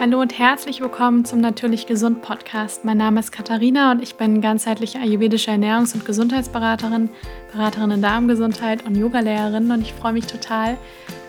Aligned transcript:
Hallo 0.00 0.20
und 0.20 0.38
herzlich 0.38 0.80
willkommen 0.80 1.24
zum 1.24 1.40
Natürlich 1.40 1.88
Gesund 1.88 2.22
Podcast. 2.22 2.84
Mein 2.84 2.98
Name 2.98 3.18
ist 3.18 3.32
Katharina 3.32 3.90
und 3.90 4.00
ich 4.00 4.14
bin 4.14 4.40
ganzheitliche 4.40 5.00
ayurvedische 5.00 5.50
Ernährungs- 5.50 5.92
und 5.92 6.04
Gesundheitsberaterin, 6.04 7.10
Beraterin 7.50 7.90
in 7.90 8.02
Darmgesundheit 8.02 8.86
und 8.86 8.94
Yogalehrerin 8.94 9.72
und 9.72 9.80
ich 9.80 9.92
freue 9.92 10.12
mich 10.12 10.26
total, 10.26 10.76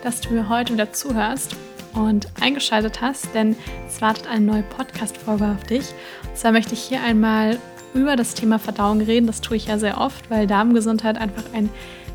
dass 0.04 0.20
du 0.20 0.32
mir 0.32 0.48
heute 0.48 0.74
wieder 0.74 0.92
zuhörst 0.92 1.56
und 1.94 2.28
eingeschaltet 2.40 3.00
hast, 3.00 3.34
denn 3.34 3.56
es 3.88 4.00
wartet 4.00 4.28
eine 4.28 4.44
neue 4.44 4.62
Podcast-Folge 4.62 5.46
auf 5.46 5.64
dich. 5.64 5.86
Und 6.28 6.36
zwar 6.36 6.52
möchte 6.52 6.74
ich 6.74 6.80
hier 6.80 7.02
einmal 7.02 7.58
über 7.92 8.14
das 8.14 8.34
Thema 8.34 8.60
Verdauung 8.60 9.00
reden. 9.00 9.26
Das 9.26 9.40
tue 9.40 9.56
ich 9.56 9.66
ja 9.66 9.78
sehr 9.78 10.00
oft, 10.00 10.30
weil 10.30 10.46
Darmgesundheit 10.46 11.18
einfach 11.18 11.42
ein 11.52 11.70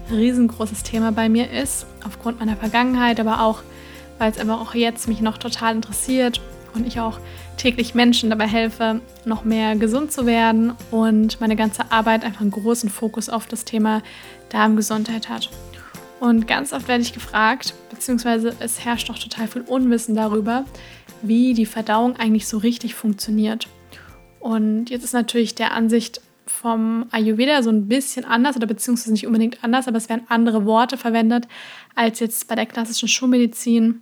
riesengroßes 0.10 0.84
Thema 0.84 1.12
bei 1.12 1.28
mir 1.28 1.52
ist, 1.52 1.86
aufgrund 2.06 2.40
meiner 2.40 2.56
Vergangenheit, 2.56 3.20
aber 3.20 3.42
auch 3.42 3.62
weil 4.18 4.32
es 4.32 4.40
aber 4.40 4.62
auch 4.62 4.74
jetzt 4.74 5.08
mich 5.08 5.22
noch 5.22 5.38
total 5.38 5.76
interessiert 5.76 6.42
und 6.74 6.86
ich 6.86 7.00
auch 7.00 7.20
täglich 7.58 7.96
Menschen 7.96 8.30
dabei 8.30 8.48
helfe, 8.48 9.02
noch 9.26 9.44
mehr 9.44 9.76
gesund 9.76 10.12
zu 10.12 10.26
werden 10.26 10.74
und 10.92 11.40
meine 11.40 11.56
ganze 11.56 11.92
Arbeit 11.92 12.24
einfach 12.24 12.42
einen 12.42 12.52
großen 12.52 12.90
Fokus 12.90 13.30
auf 13.30 13.48
das 13.48 13.66
Thema 13.66 14.02
Darmgesundheit 14.50 15.30
hat. 15.30 15.50
Und 16.20 16.48
ganz 16.48 16.74
oft 16.74 16.88
werde 16.88 17.04
ich 17.04 17.14
gefragt, 17.14 17.74
beziehungsweise 17.90 18.56
es 18.60 18.84
herrscht 18.84 19.10
auch 19.10 19.20
total 19.20 19.48
viel 19.48 19.62
Unwissen 19.62 20.16
darüber, 20.16 20.66
wie 21.22 21.54
die 21.54 21.66
Verdauung 21.66 22.16
eigentlich 22.18 22.48
so 22.48 22.58
richtig 22.58 22.96
funktioniert. 22.96 23.68
Und 24.40 24.90
jetzt 24.90 25.04
ist 25.04 25.14
natürlich 25.14 25.56
der 25.56 25.74
Ansicht 25.74 26.22
vom 26.46 27.06
Ayurveda 27.12 27.64
so 27.64 27.72
ein 27.72 27.88
bisschen 27.88 28.26
anders 28.26 28.56
oder 28.56 28.68
beziehungsweise 28.68 29.12
nicht 29.12 29.26
unbedingt 29.26 29.64
anders, 29.64 29.88
aber 29.88 29.98
es 29.98 30.10
werden 30.10 30.26
andere 30.30 30.66
Worte 30.66 30.98
verwendet 30.98 31.48
als 31.96 32.20
jetzt 32.20 32.48
bei 32.48 32.56
der 32.56 32.66
klassischen 32.66 33.08
Schulmedizin 33.08 34.02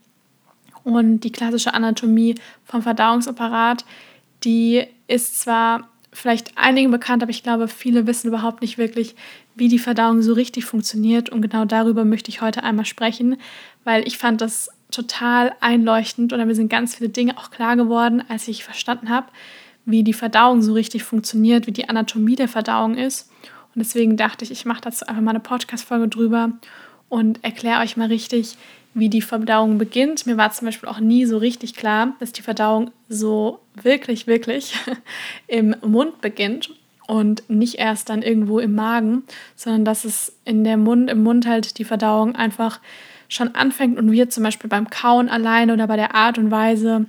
und 0.84 1.22
die 1.22 1.32
klassische 1.32 1.74
Anatomie 1.74 2.36
vom 2.66 2.82
Verdauungsapparat. 2.82 3.86
Die 4.44 4.84
ist 5.08 5.40
zwar 5.40 5.90
vielleicht 6.12 6.58
einigen 6.58 6.92
bekannt, 6.92 7.24
aber 7.24 7.32
ich 7.32 7.44
glaube, 7.44 7.68
viele 7.68 8.06
wissen 8.08 8.28
überhaupt 8.28 8.62
nicht 8.62 8.78
wirklich, 8.78 9.16
wie 9.56 9.68
die 9.68 9.80
Verdauung 9.80 10.22
so 10.22 10.34
richtig 10.34 10.66
funktioniert. 10.66 11.30
Und 11.30 11.42
genau 11.42 11.66
darüber 11.66 12.06
möchte 12.06 12.30
ich 12.30 12.42
heute 12.42 12.64
einmal 12.64 12.86
sprechen, 12.86 13.38
weil 13.84 14.08
ich 14.08 14.18
fand 14.18 14.42
das 14.42 14.70
total 14.92 15.54
einleuchtend 15.60 16.34
oder 16.34 16.46
mir 16.46 16.56
sind 16.56 16.70
ganz 16.70 16.96
viele 16.96 17.10
Dinge 17.10 17.38
auch 17.38 17.50
klar 17.50 17.76
geworden, 17.76 18.24
als 18.30 18.48
ich 18.48 18.64
verstanden 18.64 19.10
habe, 19.10 19.28
wie 19.86 20.04
die 20.04 20.14
Verdauung 20.14 20.62
so 20.62 20.74
richtig 20.74 21.04
funktioniert, 21.04 21.68
wie 21.68 21.72
die 21.72 21.90
Anatomie 21.90 22.36
der 22.36 22.48
Verdauung 22.48 22.96
ist. 22.96 23.32
Und 23.76 23.80
deswegen 23.80 24.18
dachte 24.18 24.46
ich, 24.46 24.52
ich 24.52 24.66
mache 24.66 24.82
dazu 24.82 25.08
einfach 25.08 25.22
mal 25.22 25.32
eine 25.32 25.40
Podcast-Folge 25.40 26.08
drüber 26.08 26.52
und 27.10 27.44
erkläre 27.44 27.82
euch 27.82 27.98
mal 27.98 28.08
richtig, 28.08 28.56
wie 28.94 29.10
die 29.10 29.22
Verdauung 29.22 29.78
beginnt. 29.78 30.26
Mir 30.26 30.38
war 30.38 30.52
zum 30.52 30.66
Beispiel 30.66 30.90
auch 30.90 31.00
nie 31.00 31.26
so 31.26 31.38
richtig 31.38 31.74
klar, 31.76 32.16
dass 32.20 32.32
die 32.32 32.42
Verdauung 32.42 32.92
so 33.10 33.60
wirklich, 33.82 34.28
wirklich 34.28 34.76
im 35.48 35.76
Mund 35.82 36.22
beginnt 36.22 36.72
und 37.08 37.50
nicht 37.50 37.76
erst 37.76 38.10
dann 38.10 38.22
irgendwo 38.22 38.60
im 38.60 38.76
Magen, 38.76 39.24
sondern 39.56 39.86
dass 39.86 40.06
es 40.06 40.36
in 40.46 40.64
der 40.64 40.78
Mund, 40.78 41.10
im 41.10 41.24
Mund 41.24 41.48
halt 41.48 41.78
die 41.78 41.84
Verdauung 41.84 42.36
einfach 42.36 42.80
schon 43.28 43.56
anfängt 43.56 43.98
und 43.98 44.12
wir 44.12 44.30
zum 44.30 44.44
Beispiel 44.44 44.70
beim 44.70 44.90
Kauen 44.90 45.30
alleine 45.30 45.74
oder 45.74 45.88
bei 45.88 45.96
der 45.96 46.14
Art 46.14 46.38
und 46.38 46.52
Weise, 46.52 47.06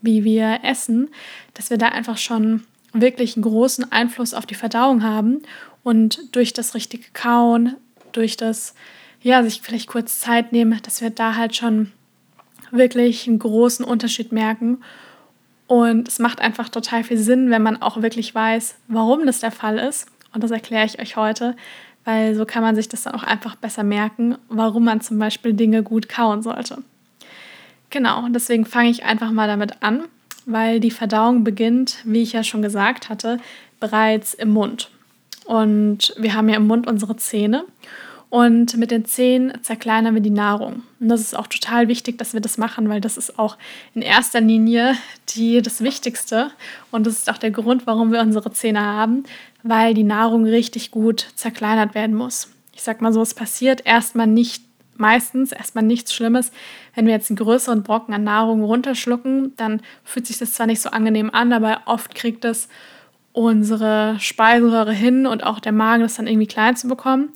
wie 0.00 0.24
wir 0.24 0.60
essen, 0.62 1.10
dass 1.54 1.70
wir 1.70 1.78
da 1.78 1.88
einfach 1.88 2.18
schon 2.18 2.64
wirklich 2.92 3.36
einen 3.36 3.42
großen 3.42 3.92
Einfluss 3.92 4.34
auf 4.34 4.46
die 4.46 4.54
Verdauung 4.54 5.02
haben 5.02 5.42
und 5.82 6.34
durch 6.34 6.52
das 6.52 6.74
richtige 6.74 7.10
Kauen, 7.12 7.76
durch 8.12 8.36
das, 8.36 8.74
ja, 9.22 9.42
sich 9.42 9.60
vielleicht 9.62 9.88
kurz 9.88 10.20
Zeit 10.20 10.52
nehmen, 10.52 10.78
dass 10.82 11.00
wir 11.00 11.10
da 11.10 11.36
halt 11.36 11.56
schon 11.56 11.92
wirklich 12.70 13.26
einen 13.26 13.38
großen 13.38 13.84
Unterschied 13.84 14.32
merken. 14.32 14.78
Und 15.66 16.06
es 16.06 16.18
macht 16.18 16.40
einfach 16.40 16.68
total 16.68 17.02
viel 17.02 17.18
Sinn, 17.18 17.50
wenn 17.50 17.62
man 17.62 17.82
auch 17.82 18.02
wirklich 18.02 18.34
weiß, 18.34 18.76
warum 18.88 19.26
das 19.26 19.40
der 19.40 19.50
Fall 19.50 19.78
ist. 19.78 20.06
Und 20.32 20.44
das 20.44 20.50
erkläre 20.50 20.86
ich 20.86 21.00
euch 21.00 21.16
heute, 21.16 21.56
weil 22.04 22.34
so 22.34 22.44
kann 22.44 22.62
man 22.62 22.76
sich 22.76 22.88
das 22.88 23.02
dann 23.02 23.14
auch 23.14 23.24
einfach 23.24 23.56
besser 23.56 23.82
merken, 23.82 24.36
warum 24.48 24.84
man 24.84 25.00
zum 25.00 25.18
Beispiel 25.18 25.54
Dinge 25.54 25.82
gut 25.82 26.08
kauen 26.08 26.42
sollte. 26.42 26.78
Genau, 27.90 28.28
deswegen 28.28 28.64
fange 28.64 28.90
ich 28.90 29.04
einfach 29.04 29.30
mal 29.30 29.48
damit 29.48 29.82
an, 29.82 30.04
weil 30.44 30.78
die 30.80 30.90
Verdauung 30.90 31.42
beginnt, 31.42 31.98
wie 32.04 32.22
ich 32.22 32.32
ja 32.32 32.44
schon 32.44 32.62
gesagt 32.62 33.08
hatte, 33.08 33.38
bereits 33.80 34.34
im 34.34 34.50
Mund. 34.50 34.90
Und 35.46 36.14
wir 36.16 36.34
haben 36.34 36.48
ja 36.48 36.56
im 36.56 36.66
Mund 36.66 36.86
unsere 36.86 37.16
Zähne 37.16 37.64
und 38.28 38.76
mit 38.76 38.90
den 38.90 39.04
Zähnen 39.04 39.62
zerkleinern 39.62 40.14
wir 40.14 40.22
die 40.22 40.30
Nahrung. 40.30 40.82
Und 40.98 41.08
das 41.08 41.20
ist 41.20 41.36
auch 41.36 41.46
total 41.46 41.88
wichtig, 41.88 42.18
dass 42.18 42.32
wir 42.34 42.40
das 42.40 42.58
machen, 42.58 42.88
weil 42.88 43.00
das 43.00 43.16
ist 43.16 43.38
auch 43.38 43.56
in 43.94 44.02
erster 44.02 44.40
Linie 44.40 44.96
die, 45.30 45.62
das 45.62 45.80
Wichtigste. 45.80 46.50
Und 46.90 47.06
das 47.06 47.14
ist 47.14 47.30
auch 47.30 47.38
der 47.38 47.52
Grund, 47.52 47.86
warum 47.86 48.12
wir 48.12 48.20
unsere 48.20 48.52
Zähne 48.52 48.80
haben, 48.80 49.24
weil 49.62 49.94
die 49.94 50.02
Nahrung 50.02 50.44
richtig 50.44 50.90
gut 50.90 51.28
zerkleinert 51.36 51.94
werden 51.94 52.16
muss. 52.16 52.50
Ich 52.74 52.82
sag 52.82 53.00
mal 53.00 53.12
so, 53.12 53.22
es 53.22 53.34
passiert 53.34 53.86
erstmal 53.86 54.26
nicht 54.26 54.64
meistens 54.98 55.52
erstmal 55.52 55.84
nichts 55.84 56.14
Schlimmes. 56.14 56.50
Wenn 56.94 57.06
wir 57.06 57.12
jetzt 57.12 57.30
einen 57.30 57.36
größeren 57.36 57.82
Brocken 57.82 58.14
an 58.14 58.24
Nahrung 58.24 58.64
runterschlucken, 58.64 59.54
dann 59.56 59.82
fühlt 60.04 60.26
sich 60.26 60.38
das 60.38 60.52
zwar 60.52 60.66
nicht 60.66 60.80
so 60.80 60.90
angenehm 60.90 61.30
an, 61.30 61.52
aber 61.52 61.82
oft 61.84 62.14
kriegt 62.14 62.44
es 62.44 62.68
unsere 63.32 64.16
Speiseröhre 64.18 64.92
hin 64.92 65.26
und 65.26 65.44
auch 65.44 65.60
der 65.60 65.72
Magen, 65.72 66.02
das 66.02 66.14
dann 66.14 66.26
irgendwie 66.26 66.46
klein 66.46 66.76
zu 66.76 66.88
bekommen, 66.88 67.28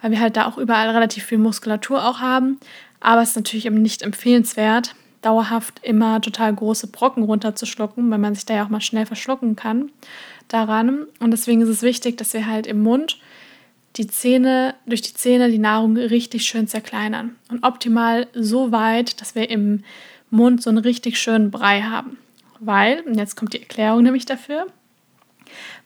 weil 0.00 0.10
wir 0.10 0.20
halt 0.20 0.36
da 0.36 0.46
auch 0.46 0.58
überall 0.58 0.90
relativ 0.90 1.24
viel 1.24 1.38
Muskulatur 1.38 2.04
auch 2.04 2.20
haben. 2.20 2.58
Aber 3.00 3.22
es 3.22 3.30
ist 3.30 3.36
natürlich 3.36 3.66
eben 3.66 3.82
nicht 3.82 4.02
empfehlenswert, 4.02 4.94
dauerhaft 5.22 5.80
immer 5.82 6.20
total 6.20 6.54
große 6.54 6.88
Brocken 6.88 7.22
runterzuschlucken, 7.24 8.10
weil 8.10 8.18
man 8.18 8.34
sich 8.34 8.46
da 8.46 8.54
ja 8.54 8.64
auch 8.64 8.68
mal 8.68 8.80
schnell 8.80 9.06
verschlucken 9.06 9.56
kann 9.56 9.90
daran. 10.48 11.06
Und 11.18 11.30
deswegen 11.32 11.60
ist 11.62 11.68
es 11.68 11.82
wichtig, 11.82 12.16
dass 12.16 12.32
wir 12.32 12.46
halt 12.46 12.66
im 12.66 12.82
Mund 12.82 13.18
die 13.96 14.06
Zähne, 14.06 14.74
durch 14.86 15.02
die 15.02 15.14
Zähne 15.14 15.50
die 15.50 15.58
Nahrung 15.58 15.96
richtig 15.96 16.44
schön 16.44 16.68
zerkleinern. 16.68 17.36
Und 17.50 17.64
optimal 17.64 18.26
so 18.34 18.72
weit, 18.72 19.20
dass 19.20 19.34
wir 19.34 19.48
im 19.50 19.84
Mund 20.30 20.62
so 20.62 20.70
einen 20.70 20.78
richtig 20.78 21.18
schönen 21.18 21.50
Brei 21.50 21.82
haben. 21.82 22.18
Weil, 22.60 23.00
und 23.00 23.16
jetzt 23.16 23.36
kommt 23.36 23.54
die 23.54 23.60
Erklärung 23.60 24.02
nämlich 24.02 24.26
dafür, 24.26 24.66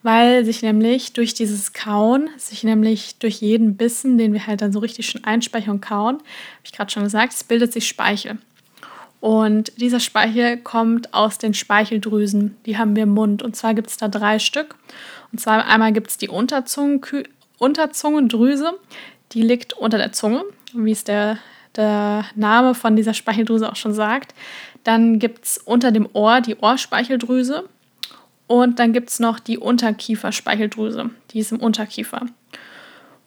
weil 0.03 0.45
sich 0.45 0.63
nämlich 0.63 1.13
durch 1.13 1.35
dieses 1.35 1.73
Kauen, 1.73 2.31
sich 2.37 2.65
nämlich 2.65 3.19
durch 3.19 3.37
jeden 3.37 3.77
Bissen, 3.77 4.17
den 4.17 4.33
wir 4.33 4.47
halt 4.47 4.63
dann 4.63 4.73
so 4.73 4.79
richtig 4.79 5.07
schön 5.07 5.25
einspeichern 5.25 5.75
und 5.75 5.81
kauen, 5.81 6.17
habe 6.17 6.25
ich 6.65 6.73
gerade 6.73 6.91
schon 6.91 7.05
gesagt, 7.05 7.35
es 7.35 7.45
bildet 7.45 7.73
sich 7.73 7.87
Speichel. 7.87 8.39
Und 9.21 9.79
dieser 9.79 10.01
Speichel 10.01 10.57
kommt 10.57 11.13
aus 11.13 11.37
den 11.37 11.53
Speicheldrüsen, 11.53 12.57
die 12.65 12.79
haben 12.79 12.97
wir 12.97 13.03
im 13.03 13.11
Mund. 13.11 13.43
Und 13.43 13.55
zwar 13.55 13.75
gibt 13.75 13.91
es 13.91 13.99
da 13.99 14.09
drei 14.09 14.39
Stück. 14.39 14.77
Und 15.31 15.41
zwar 15.41 15.67
einmal 15.67 15.93
gibt 15.93 16.11
es 16.11 16.19
die 16.19 16.29
Unterzungenkü 16.29 17.25
Unterzungendrüse, 17.59 18.73
die 19.33 19.43
liegt 19.43 19.75
unter 19.75 19.99
der 19.99 20.13
Zunge, 20.13 20.45
wie 20.73 20.93
es 20.93 21.05
der, 21.05 21.37
der 21.77 22.25
Name 22.35 22.75
von 22.75 22.97
dieser 22.97 23.13
Speicheldrüse 23.13 23.71
auch 23.71 23.77
schon 23.77 23.93
sagt. 23.93 24.35
Dann 24.83 25.19
gibt 25.19 25.45
es 25.45 25.59
unter 25.59 25.93
dem 25.93 26.09
Ohr 26.15 26.41
die 26.41 26.57
Ohrspeicheldrüse 26.57 27.69
und 28.51 28.81
dann 28.81 28.93
gibt 28.93 29.11
es 29.11 29.21
noch 29.21 29.39
die 29.39 29.59
Unterkieferspeicheldrüse, 29.59 31.11
die 31.31 31.39
ist 31.39 31.53
im 31.53 31.61
Unterkiefer. 31.61 32.27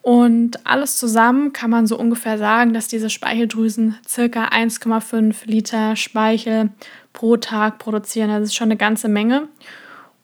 Und 0.02 0.66
alles 0.66 0.98
zusammen 0.98 1.54
kann 1.54 1.70
man 1.70 1.88
so 1.88 1.98
ungefähr 1.98 2.38
sagen, 2.38 2.74
dass 2.74 2.90
diese 2.90 3.10
Speicheldrüsen 3.10 3.98
circa 4.06 4.50
1,5 4.50 5.46
Liter 5.46 5.96
Speichel 5.96 6.72
pro 7.14 7.38
Tag 7.38 7.80
produzieren. 7.80 8.32
Also 8.32 8.42
das 8.42 8.50
ist 8.50 8.56
schon 8.56 8.68
eine 8.68 8.76
ganze 8.76 9.08
Menge. 9.08 9.48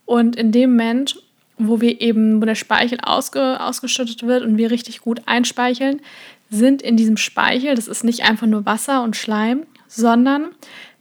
Und 0.03 0.35
in 0.35 0.51
dem 0.51 0.71
Moment, 0.71 1.23
wo 1.57 1.79
wir 1.79 2.01
eben, 2.01 2.41
wo 2.41 2.45
der 2.45 2.55
Speichel 2.55 2.97
ausge, 3.01 3.63
ausgeschüttet 3.63 4.23
wird 4.23 4.43
und 4.43 4.57
wir 4.57 4.69
richtig 4.69 4.99
gut 4.99 5.21
einspeicheln, 5.27 6.01
sind 6.49 6.81
in 6.81 6.97
diesem 6.97 7.15
Speichel, 7.15 7.73
das 7.73 7.87
ist 7.87 8.03
nicht 8.03 8.25
einfach 8.25 8.47
nur 8.47 8.65
Wasser 8.65 9.01
und 9.03 9.15
Schleim, 9.15 9.65
sondern 9.87 10.49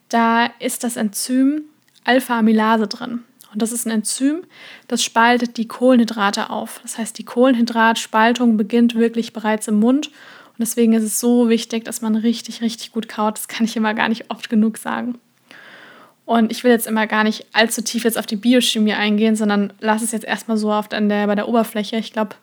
da 0.09 0.47
ist 0.61 0.85
das 0.85 0.97
Enzym 0.97 1.63
Alpha-Amylase 2.05 2.87
drin. 2.87 3.25
Und 3.53 3.63
das 3.63 3.73
ist 3.73 3.87
ein 3.87 3.91
Enzym, 3.91 4.45
das 4.89 5.03
spaltet 5.03 5.57
die 5.57 5.69
Kohlenhydrate 5.69 6.51
auf. 6.51 6.81
Das 6.83 6.99
heißt, 6.99 7.17
die 7.19 7.25
Kohlenhydratspaltung 7.25 8.57
beginnt 8.57 8.95
wirklich 8.95 9.33
bereits 9.33 9.69
im 9.69 9.81
Mund. 9.81 10.09
Und 10.09 10.61
deswegen 10.61 10.93
ist 10.93 11.05
es 11.05 11.19
so 11.21 11.49
wichtig, 11.49 11.85
dass 11.85 12.03
man 12.03 12.15
richtig, 12.15 12.61
richtig 12.61 12.93
gut 12.93 13.09
kaut. 13.09 13.37
Das 13.39 13.49
kann 13.49 13.65
ich 13.65 13.77
immer 13.77 13.95
gar 13.95 14.09
nicht 14.09 14.31
oft 14.31 14.51
genug 14.51 14.77
sagen. 14.77 15.19
Und 16.27 16.53
ich 16.53 16.63
will 16.63 16.71
jetzt 16.71 16.87
immer 16.87 17.07
gar 17.07 17.25
nicht 17.25 17.47
allzu 17.53 17.81
tief 17.83 18.05
jetzt 18.05 18.19
auf 18.19 18.27
die 18.27 18.37
Biochemie 18.37 18.93
eingehen, 18.93 19.35
sondern 19.35 19.73
lass 19.81 20.03
es 20.03 20.13
jetzt 20.13 20.27
erstmal 20.27 20.59
so 20.59 20.71
oft 20.71 20.93
an 20.93 21.09
der, 21.09 21.27
bei 21.27 21.35
der 21.35 21.49
Oberfläche. 21.49 21.97
Ich 21.97 22.13
glaube, 22.13 22.37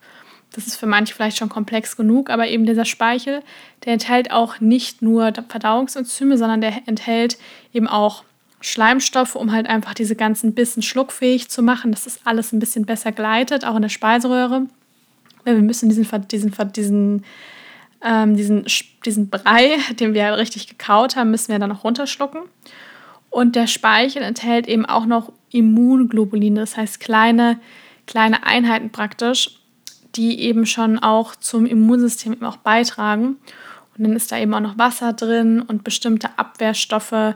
das 0.52 0.66
ist 0.66 0.76
für 0.76 0.86
manche 0.86 1.14
vielleicht 1.14 1.38
schon 1.38 1.48
komplex 1.48 1.96
genug, 1.96 2.30
aber 2.30 2.48
eben 2.48 2.66
dieser 2.66 2.84
Speichel, 2.84 3.42
der 3.84 3.92
enthält 3.92 4.32
auch 4.32 4.58
nicht 4.58 5.02
nur 5.02 5.32
Verdauungsenzyme, 5.48 6.36
sondern 6.36 6.60
der 6.60 6.72
enthält 6.86 7.38
eben 7.72 7.86
auch 7.86 8.24
Schleimstoffe, 8.60 9.34
um 9.34 9.52
halt 9.52 9.66
einfach 9.66 9.94
diese 9.94 10.16
ganzen 10.16 10.54
Bissen 10.54 10.82
schluckfähig 10.82 11.48
zu 11.48 11.62
machen, 11.62 11.92
dass 11.92 12.04
das 12.04 12.20
alles 12.24 12.52
ein 12.52 12.58
bisschen 12.58 12.86
besser 12.86 13.12
gleitet, 13.12 13.64
auch 13.64 13.76
in 13.76 13.82
der 13.82 13.88
Speiseröhre. 13.88 14.66
Weil 15.44 15.56
wir 15.56 15.62
müssen 15.62 15.88
diesen, 15.88 16.06
diesen, 16.28 16.52
diesen, 16.72 17.24
ähm, 18.02 18.36
diesen, 18.36 18.66
diesen 19.04 19.28
Brei, 19.28 19.76
den 20.00 20.14
wir 20.14 20.36
richtig 20.36 20.68
gekaut 20.68 21.16
haben, 21.16 21.30
müssen 21.30 21.52
wir 21.52 21.58
dann 21.58 21.70
noch 21.70 21.84
runterschlucken. 21.84 22.42
Und 23.30 23.54
der 23.54 23.66
Speichel 23.66 24.22
enthält 24.22 24.66
eben 24.66 24.86
auch 24.86 25.04
noch 25.04 25.32
Immunglobuline, 25.50 26.60
das 26.60 26.76
heißt 26.76 27.00
kleine, 27.00 27.58
kleine 28.06 28.46
Einheiten 28.46 28.90
praktisch, 28.90 29.60
die 30.14 30.40
eben 30.40 30.64
schon 30.64 30.98
auch 30.98 31.36
zum 31.36 31.66
Immunsystem 31.66 32.32
eben 32.32 32.46
auch 32.46 32.56
beitragen. 32.56 33.36
Und 33.96 34.04
dann 34.04 34.16
ist 34.16 34.32
da 34.32 34.38
eben 34.38 34.54
auch 34.54 34.60
noch 34.60 34.78
Wasser 34.78 35.12
drin 35.12 35.60
und 35.60 35.84
bestimmte 35.84 36.38
Abwehrstoffe 36.38 37.34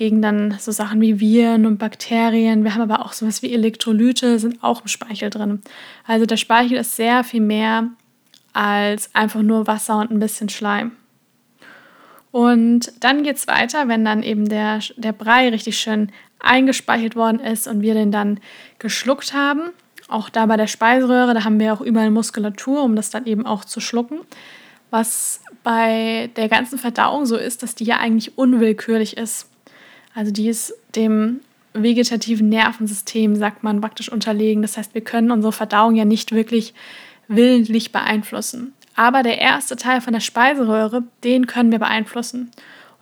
gegen 0.00 0.22
dann 0.22 0.56
so 0.58 0.72
Sachen 0.72 1.02
wie 1.02 1.20
Viren 1.20 1.66
und 1.66 1.76
Bakterien. 1.76 2.64
Wir 2.64 2.74
haben 2.74 2.90
aber 2.90 3.04
auch 3.04 3.12
sowas 3.12 3.42
wie 3.42 3.52
Elektrolyte, 3.52 4.38
sind 4.38 4.64
auch 4.64 4.80
im 4.80 4.88
Speichel 4.88 5.28
drin. 5.28 5.60
Also 6.06 6.24
der 6.24 6.38
Speichel 6.38 6.78
ist 6.78 6.96
sehr 6.96 7.22
viel 7.22 7.42
mehr 7.42 7.90
als 8.54 9.14
einfach 9.14 9.42
nur 9.42 9.66
Wasser 9.66 9.98
und 9.98 10.10
ein 10.10 10.18
bisschen 10.18 10.48
Schleim. 10.48 10.92
Und 12.30 12.94
dann 13.00 13.24
geht 13.24 13.36
es 13.36 13.46
weiter, 13.46 13.88
wenn 13.88 14.02
dann 14.06 14.22
eben 14.22 14.48
der, 14.48 14.78
der 14.96 15.12
Brei 15.12 15.50
richtig 15.50 15.78
schön 15.78 16.10
eingespeichert 16.38 17.14
worden 17.14 17.38
ist 17.38 17.68
und 17.68 17.82
wir 17.82 17.92
den 17.92 18.10
dann 18.10 18.40
geschluckt 18.78 19.34
haben. 19.34 19.68
Auch 20.08 20.30
da 20.30 20.46
bei 20.46 20.56
der 20.56 20.66
Speiseröhre, 20.66 21.34
da 21.34 21.44
haben 21.44 21.60
wir 21.60 21.74
auch 21.74 21.82
überall 21.82 22.10
Muskulatur, 22.10 22.84
um 22.84 22.96
das 22.96 23.10
dann 23.10 23.26
eben 23.26 23.44
auch 23.44 23.66
zu 23.66 23.80
schlucken. 23.80 24.20
Was 24.88 25.42
bei 25.62 26.30
der 26.36 26.48
ganzen 26.48 26.78
Verdauung 26.78 27.26
so 27.26 27.36
ist, 27.36 27.62
dass 27.62 27.74
die 27.74 27.84
ja 27.84 27.98
eigentlich 27.98 28.38
unwillkürlich 28.38 29.18
ist. 29.18 29.49
Also 30.14 30.32
die 30.32 30.48
ist 30.48 30.74
dem 30.94 31.40
vegetativen 31.72 32.48
Nervensystem, 32.48 33.36
sagt 33.36 33.62
man, 33.62 33.80
praktisch 33.80 34.10
unterlegen. 34.10 34.62
Das 34.62 34.76
heißt, 34.76 34.94
wir 34.94 35.02
können 35.02 35.30
unsere 35.30 35.52
Verdauung 35.52 35.94
ja 35.94 36.04
nicht 36.04 36.32
wirklich 36.32 36.74
willentlich 37.28 37.92
beeinflussen. 37.92 38.74
Aber 38.96 39.22
der 39.22 39.38
erste 39.38 39.76
Teil 39.76 40.00
von 40.00 40.12
der 40.12 40.20
Speiseröhre, 40.20 41.04
den 41.22 41.46
können 41.46 41.70
wir 41.70 41.78
beeinflussen. 41.78 42.50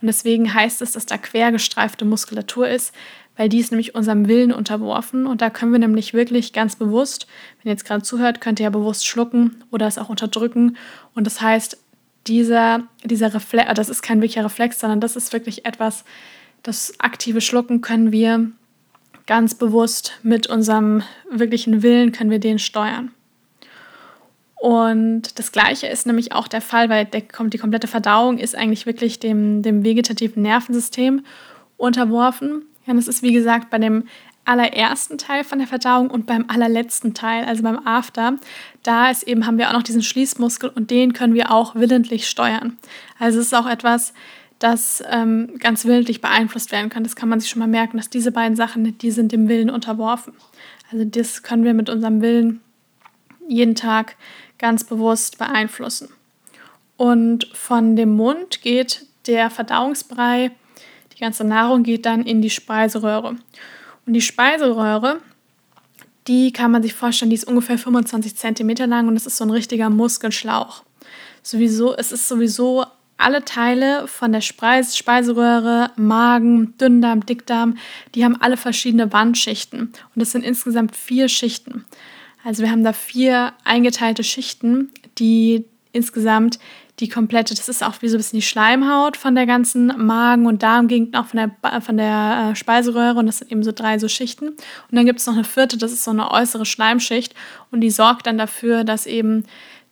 Und 0.01 0.07
deswegen 0.07 0.53
heißt 0.53 0.81
es, 0.81 0.93
dass 0.93 1.05
da 1.05 1.17
quergestreifte 1.17 2.05
Muskulatur 2.05 2.69
ist, 2.69 2.93
weil 3.35 3.49
die 3.49 3.59
ist 3.59 3.71
nämlich 3.71 3.95
unserem 3.95 4.27
Willen 4.27 4.51
unterworfen. 4.51 5.25
Und 5.25 5.41
da 5.41 5.49
können 5.49 5.71
wir 5.71 5.79
nämlich 5.79 6.13
wirklich 6.13 6.53
ganz 6.53 6.75
bewusst, 6.75 7.27
wenn 7.61 7.69
ihr 7.69 7.73
jetzt 7.73 7.85
gerade 7.85 8.03
zuhört, 8.03 8.39
könnt 8.39 8.59
ihr 8.59 8.65
ja 8.65 8.69
bewusst 8.69 9.07
schlucken 9.07 9.63
oder 9.71 9.87
es 9.87 9.97
auch 9.97 10.09
unterdrücken. 10.09 10.77
Und 11.15 11.25
das 11.25 11.41
heißt, 11.41 11.77
dieser, 12.27 12.83
dieser 13.03 13.33
Reflex, 13.33 13.73
das 13.73 13.89
ist 13.89 14.01
kein 14.01 14.21
wirklicher 14.21 14.45
Reflex, 14.45 14.79
sondern 14.79 15.01
das 15.01 15.15
ist 15.15 15.33
wirklich 15.33 15.65
etwas, 15.65 16.05
das 16.63 16.99
aktive 16.99 17.41
Schlucken 17.41 17.81
können 17.81 18.11
wir 18.11 18.51
ganz 19.25 19.55
bewusst 19.55 20.13
mit 20.23 20.47
unserem 20.47 21.03
wirklichen 21.29 21.83
Willen, 21.83 22.11
können 22.11 22.31
wir 22.31 22.39
den 22.39 22.59
steuern. 22.59 23.11
Und 24.55 25.39
das 25.39 25.51
Gleiche 25.53 25.87
ist 25.87 26.05
nämlich 26.05 26.33
auch 26.33 26.47
der 26.47 26.61
Fall, 26.61 26.89
weil 26.89 27.05
der, 27.05 27.21
die 27.21 27.57
komplette 27.57 27.87
Verdauung 27.87 28.37
ist 28.37 28.55
eigentlich 28.55 28.85
wirklich 28.85 29.19
dem, 29.19 29.61
dem 29.61 29.83
vegetativen 29.83 30.43
Nervensystem 30.43 31.23
unterworfen. 31.77 32.63
Ja, 32.85 32.93
das 32.93 33.07
ist 33.07 33.23
wie 33.23 33.31
gesagt 33.31 33.69
bei 33.69 33.77
dem 33.77 34.03
allerersten 34.43 35.17
Teil 35.17 35.43
von 35.43 35.59
der 35.59 35.67
Verdauung 35.67 36.09
und 36.09 36.25
beim 36.25 36.45
allerletzten 36.49 37.13
Teil, 37.13 37.45
also 37.45 37.61
beim 37.61 37.85
After, 37.85 38.37
da 38.83 39.11
ist 39.11 39.23
eben, 39.23 39.45
haben 39.45 39.59
wir 39.59 39.69
auch 39.69 39.73
noch 39.73 39.83
diesen 39.83 40.01
Schließmuskel 40.01 40.71
und 40.73 40.89
den 40.89 41.13
können 41.13 41.35
wir 41.35 41.51
auch 41.51 41.75
willentlich 41.75 42.27
steuern. 42.27 42.77
Also 43.19 43.39
es 43.39 43.47
ist 43.47 43.53
auch 43.53 43.67
etwas, 43.67 44.13
das 44.59 45.01
ähm, 45.09 45.57
ganz 45.59 45.85
willentlich 45.85 46.21
beeinflusst 46.21 46.71
werden 46.71 46.89
kann. 46.89 47.03
Das 47.03 47.15
kann 47.15 47.29
man 47.29 47.39
sich 47.39 47.49
schon 47.49 47.59
mal 47.59 47.67
merken, 47.67 47.97
dass 47.97 48.09
diese 48.09 48.31
beiden 48.31 48.55
Sachen, 48.55 48.97
die 48.97 49.11
sind 49.11 49.31
dem 49.31 49.47
Willen 49.47 49.69
unterworfen. 49.69 50.33
Also 50.91 51.05
das 51.05 51.43
können 51.43 51.63
wir 51.63 51.73
mit 51.73 51.89
unserem 51.89 52.21
Willen 52.21 52.61
jeden 53.47 53.75
Tag 53.75 54.15
ganz 54.57 54.83
bewusst 54.83 55.37
beeinflussen. 55.37 56.09
Und 56.97 57.47
von 57.53 57.95
dem 57.95 58.15
Mund 58.15 58.61
geht 58.61 59.05
der 59.25 59.49
Verdauungsbrei, 59.49 60.51
die 61.13 61.19
ganze 61.19 61.45
Nahrung 61.45 61.83
geht 61.83 62.05
dann 62.05 62.23
in 62.23 62.41
die 62.41 62.49
Speiseröhre. 62.49 63.37
Und 64.05 64.13
die 64.13 64.21
Speiseröhre, 64.21 65.21
die 66.27 66.51
kann 66.51 66.71
man 66.71 66.83
sich 66.83 66.93
vorstellen, 66.93 67.29
die 67.29 67.35
ist 67.35 67.47
ungefähr 67.47 67.77
25 67.77 68.35
cm 68.35 68.89
lang 68.89 69.07
und 69.07 69.15
es 69.15 69.25
ist 69.25 69.37
so 69.37 69.45
ein 69.45 69.49
richtiger 69.49 69.89
Muskelschlauch. 69.89 70.83
Sowieso, 71.41 71.95
es 71.95 72.11
ist 72.11 72.27
sowieso 72.27 72.85
alle 73.19 73.45
Teile 73.45 74.07
von 74.07 74.31
der 74.31 74.41
Speiseröhre, 74.41 75.91
Magen, 75.97 76.77
Dünndarm, 76.77 77.25
Dickdarm, 77.25 77.77
die 78.15 78.23
haben 78.23 78.39
alle 78.39 78.57
verschiedene 78.57 79.11
Wandschichten. 79.11 79.81
Und 79.81 80.15
das 80.15 80.31
sind 80.31 80.43
insgesamt 80.43 80.95
vier 80.95 81.29
Schichten. 81.29 81.85
Also 82.43 82.63
wir 82.63 82.71
haben 82.71 82.83
da 82.83 82.93
vier 82.93 83.53
eingeteilte 83.65 84.23
Schichten, 84.23 84.91
die 85.17 85.65
insgesamt 85.91 86.59
die 86.99 87.07
komplette, 87.07 87.55
das 87.55 87.69
ist 87.69 87.83
auch 87.83 88.01
wie 88.01 88.09
so 88.09 88.15
ein 88.15 88.19
bisschen 88.19 88.39
die 88.39 88.45
Schleimhaut 88.45 89.15
von 89.15 89.33
der 89.33 89.45
ganzen 89.45 89.87
Magen- 90.05 90.47
und 90.47 90.63
Darmgegend, 90.63 91.15
auch 91.15 91.27
von 91.27 91.37
der, 91.37 91.81
von 91.81 91.97
der 91.97 92.49
äh, 92.51 92.55
Speiseröhre 92.55 93.19
und 93.19 93.25
das 93.25 93.39
sind 93.39 93.51
eben 93.51 93.63
so 93.63 93.71
drei 93.71 93.99
so 93.99 94.07
Schichten. 94.07 94.49
Und 94.49 94.57
dann 94.91 95.05
gibt 95.05 95.19
es 95.19 95.27
noch 95.27 95.35
eine 95.35 95.45
vierte, 95.45 95.77
das 95.77 95.93
ist 95.93 96.03
so 96.03 96.11
eine 96.11 96.29
äußere 96.31 96.65
Schleimschicht 96.65 97.35
und 97.71 97.81
die 97.81 97.89
sorgt 97.89 98.27
dann 98.27 98.37
dafür, 98.37 98.83
dass 98.83 99.05
eben 99.05 99.45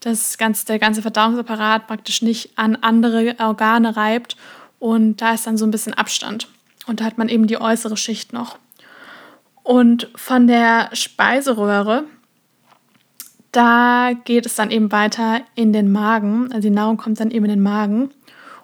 das 0.07 0.37
ganze, 0.37 0.65
der 0.65 0.79
ganze 0.79 1.01
Verdauungsapparat 1.01 1.87
praktisch 1.87 2.21
nicht 2.21 2.57
an 2.57 2.75
andere 2.77 3.35
Organe 3.39 3.95
reibt 3.95 4.37
und 4.79 5.21
da 5.21 5.33
ist 5.33 5.47
dann 5.47 5.57
so 5.57 5.65
ein 5.65 5.71
bisschen 5.71 5.93
Abstand. 5.93 6.47
Und 6.85 7.01
da 7.01 7.05
hat 7.05 7.17
man 7.17 7.29
eben 7.29 7.47
die 7.47 7.59
äußere 7.59 7.97
Schicht 7.97 8.31
noch. 8.31 8.57
Und 9.63 10.09
von 10.15 10.47
der 10.47 10.89
Speiseröhre, 10.93 12.05
da 13.51 14.11
geht 14.23 14.45
es 14.45 14.55
dann 14.55 14.71
eben 14.71 14.91
weiter 14.91 15.41
in 15.55 15.73
den 15.73 15.91
Magen. 15.91 16.51
Also 16.53 16.69
die 16.69 16.73
Nahrung 16.73 16.97
kommt 16.97 17.19
dann 17.19 17.31
eben 17.31 17.45
in 17.45 17.51
den 17.51 17.61
Magen. 17.61 18.11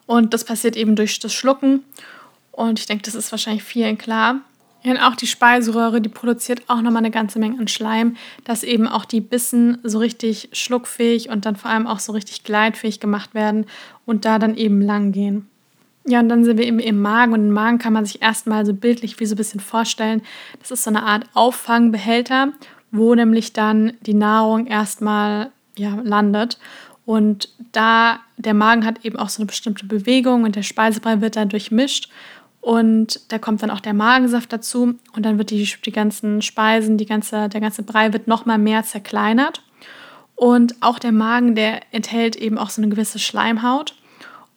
Und 0.06 0.34
das 0.34 0.46
passiert 0.46 0.78
eben 0.78 0.96
durch 0.96 1.20
das 1.20 1.34
Schlucken. 1.34 1.84
Und 2.52 2.80
ich 2.80 2.86
denke, 2.86 3.04
das 3.04 3.16
ist 3.16 3.32
wahrscheinlich 3.32 3.64
vielen 3.64 3.98
klar. 3.98 4.42
Ja, 4.84 4.92
und 4.92 5.00
auch 5.00 5.16
die 5.16 5.28
Speiseröhre, 5.28 6.02
die 6.02 6.10
produziert 6.10 6.64
auch 6.68 6.82
nochmal 6.82 7.04
eine 7.04 7.12
ganze 7.12 7.40
Menge 7.40 7.60
an 7.60 7.68
Schleim, 7.70 8.18
dass 8.44 8.64
eben 8.64 8.88
auch 8.88 9.06
die 9.06 9.22
Bissen 9.22 9.78
so 9.84 10.00
richtig 10.00 10.50
schluckfähig 10.52 11.30
und 11.30 11.46
dann 11.46 11.56
vor 11.56 11.72
allem 11.72 11.88
auch 11.88 12.00
so 12.00 12.12
richtig 12.12 12.44
gleitfähig 12.44 13.00
gemacht 13.00 13.34
werden 13.34 13.66
und 14.06 14.26
da 14.26 14.40
dann 14.40 14.56
eben 14.56 14.82
lang 14.82 15.14
gehen. 15.14 15.48
Ja, 16.06 16.20
und 16.20 16.28
dann 16.28 16.44
sind 16.44 16.58
wir 16.58 16.68
eben 16.68 16.80
im 16.80 17.02
Magen 17.02 17.32
und 17.32 17.48
im 17.48 17.54
Magen 17.54 17.78
kann 17.78 17.94
man 17.94 18.06
sich 18.06 18.22
erstmal 18.22 18.66
so 18.66 18.74
bildlich 18.74 19.22
wie 19.22 19.26
so 19.26 19.36
ein 19.36 19.38
bisschen 19.38 19.62
vorstellen. 19.62 20.22
Das 20.60 20.70
ist 20.70 20.84
so 20.84 20.90
eine 20.90 21.04
Art 21.04 21.26
Auffangbehälter, 21.34 22.52
wo 22.92 23.16
nämlich 23.16 23.54
dann 23.54 23.94
die 24.02 24.14
Nahrung 24.14 24.68
erstmal 24.68 25.52
ja, 25.78 25.98
landet. 26.04 26.60
Und 27.06 27.50
da 27.72 28.20
der 28.38 28.54
Magen 28.54 28.86
hat 28.86 29.06
eben 29.06 29.18
auch 29.18 29.30
so 29.30 29.42
eine 29.42 29.48
bestimmte 29.48 29.86
Bewegung 29.86 30.44
und 30.44 30.58
der 30.58 30.64
Speisebrei 30.64 31.22
wird 31.22 31.38
dann 31.38 31.50
durchmischt 31.50 32.10
und 32.64 33.20
da 33.28 33.40
kommt 33.40 33.62
dann 33.62 33.72
auch 33.72 33.82
der 33.82 33.94
Magensaft 33.94 34.54
dazu 34.54 34.96
und 35.14 35.26
dann 35.26 35.38
wird 35.38 35.50
die, 35.50 35.68
die 35.86 35.92
ganzen 35.92 36.42
Speisen, 36.42 36.98
die 36.98 37.06
ganze, 37.06 37.50
der 37.50 37.60
ganze 37.60 37.84
Brei 37.84 38.14
wird 38.14 38.30
nochmal 38.30 38.58
mehr 38.58 38.84
zerkleinert. 38.84 39.62
Und 40.36 40.82
auch 40.82 40.98
der 40.98 41.12
Magen, 41.12 41.56
der 41.56 41.82
enthält 41.92 42.38
eben 42.38 42.58
auch 42.58 42.70
so 42.70 42.82
eine 42.82 42.90
gewisse 42.90 43.20
Schleimhaut. 43.20 43.96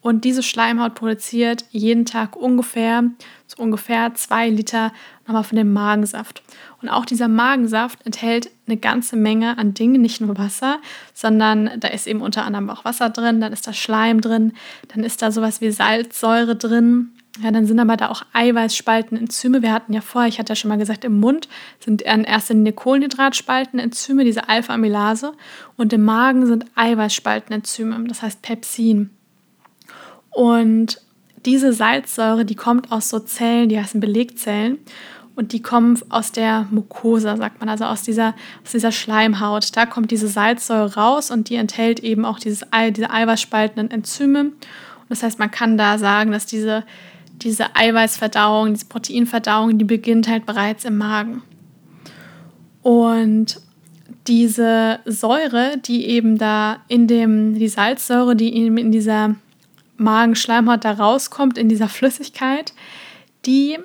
Und 0.02 0.23
diese 0.23 0.45
Schleimhaut 0.45 0.95
produziert 0.95 1.64
jeden 1.73 2.04
Tag 2.04 2.37
ungefähr, 2.37 3.02
so 3.49 3.61
ungefähr 3.61 4.14
zwei 4.14 4.50
Liter 4.50 4.92
nochmal 5.26 5.42
von 5.42 5.57
dem 5.57 5.73
Magensaft. 5.73 6.45
Und 6.80 6.88
auch 6.88 7.07
dieser 7.07 7.26
Magensaft 7.26 8.07
enthält 8.07 8.50
eine 8.69 8.76
ganze 8.76 9.16
Menge 9.16 9.59
an 9.59 9.75
Dingen, 9.75 10.00
nicht 10.00 10.21
nur 10.21 10.38
Wasser, 10.38 10.78
sondern 11.12 11.73
da 11.80 11.88
ist 11.88 12.07
eben 12.07 12.21
unter 12.21 12.45
anderem 12.45 12.71
auch 12.71 12.85
Wasser 12.85 13.11
drin, 13.11 13.40
dann 13.40 13.52
ist 13.52 13.66
da 13.66 13.73
Schleim 13.73 14.21
drin, 14.21 14.52
dann 14.95 15.02
ist 15.02 15.23
da 15.23 15.33
sowas 15.33 15.61
wie 15.61 15.73
Salzsäure 15.73 16.54
drin, 16.54 17.11
ja, 17.43 17.50
dann 17.50 17.66
sind 17.66 17.78
aber 17.78 17.97
da 17.97 18.09
auch 18.09 18.23
Eiweißspaltenenzyme. 18.33 19.62
Wir 19.62 19.73
hatten 19.73 19.93
ja 19.93 20.00
vorher, 20.00 20.28
ich 20.28 20.38
hatte 20.38 20.52
ja 20.52 20.57
schon 20.57 20.71
mal 20.71 20.78
gesagt, 20.78 21.05
im 21.05 21.21
Mund 21.21 21.49
sind 21.81 22.02
in 22.02 22.25
erster 22.25 22.55
Linie 22.55 22.73
Kohlenhydratspaltenenzyme, 22.73 24.25
diese 24.25 24.49
Alpha-Amylase. 24.49 25.33
Und 25.76 25.93
im 25.93 26.05
Magen 26.05 26.47
sind 26.47 26.64
Eiweißspaltenenzyme, 26.75 28.05
das 28.09 28.23
heißt 28.23 28.43
Pepsin. 28.43 29.11
Und 30.31 31.00
diese 31.45 31.73
Salzsäure, 31.73 32.45
die 32.45 32.55
kommt 32.55 32.90
aus 32.90 33.11
so 33.11 33.19
Zellen, 33.21 33.69
die 33.69 33.78
heißen 33.78 34.00
Belegzellen. 34.00 34.78
Und 35.35 35.52
die 35.52 35.61
kommen 35.61 36.00
aus 36.09 36.33
der 36.33 36.66
Mucosa, 36.71 37.37
sagt 37.37 37.61
man, 37.61 37.69
also 37.69 37.85
aus 37.85 38.02
dieser, 38.02 38.35
aus 38.64 38.73
dieser 38.73 38.90
Schleimhaut. 38.90 39.76
Da 39.76 39.85
kommt 39.85 40.11
diese 40.11 40.28
Salzsäure 40.28 40.95
raus 40.95 41.31
und 41.31 41.50
die 41.50 41.57
enthält 41.57 42.00
eben 42.00 42.25
auch 42.25 42.38
dieses, 42.38 42.64
diese 42.93 43.11
eiweißspaltenden 43.11 43.90
Enzyme. 43.90 44.52
Das 45.11 45.23
heißt, 45.23 45.38
man 45.38 45.50
kann 45.50 45.76
da 45.76 45.99
sagen, 45.99 46.33
dass 46.33 46.47
diese 46.47 46.85
diese 47.43 47.76
Eiweißverdauung, 47.76 48.75
diese 48.75 48.87
Proteinverdauung, 48.87 49.78
die 49.78 49.85
beginnt 49.85 50.28
halt 50.28 50.47
bereits 50.47 50.85
im 50.85 50.99
Magen. 50.99 51.43
Und 52.83 53.61
diese 54.26 55.00
Säure, 55.05 55.78
die 55.78 56.07
eben 56.07 56.38
da 56.38 56.83
in 56.88 57.07
dem, 57.07 57.55
die 57.55 57.69
Salzsäure, 57.69 58.37
die 58.37 58.55
eben 58.55 58.78
in 58.78 58.93
dieser 58.93 59.37
Magenschleimhaut 59.97 60.85
da 60.85 60.93
rauskommt, 60.93 61.59
in 61.59 61.69
dieser 61.69 61.88
Flüssigkeit, 61.88 62.73
die 63.45 63.78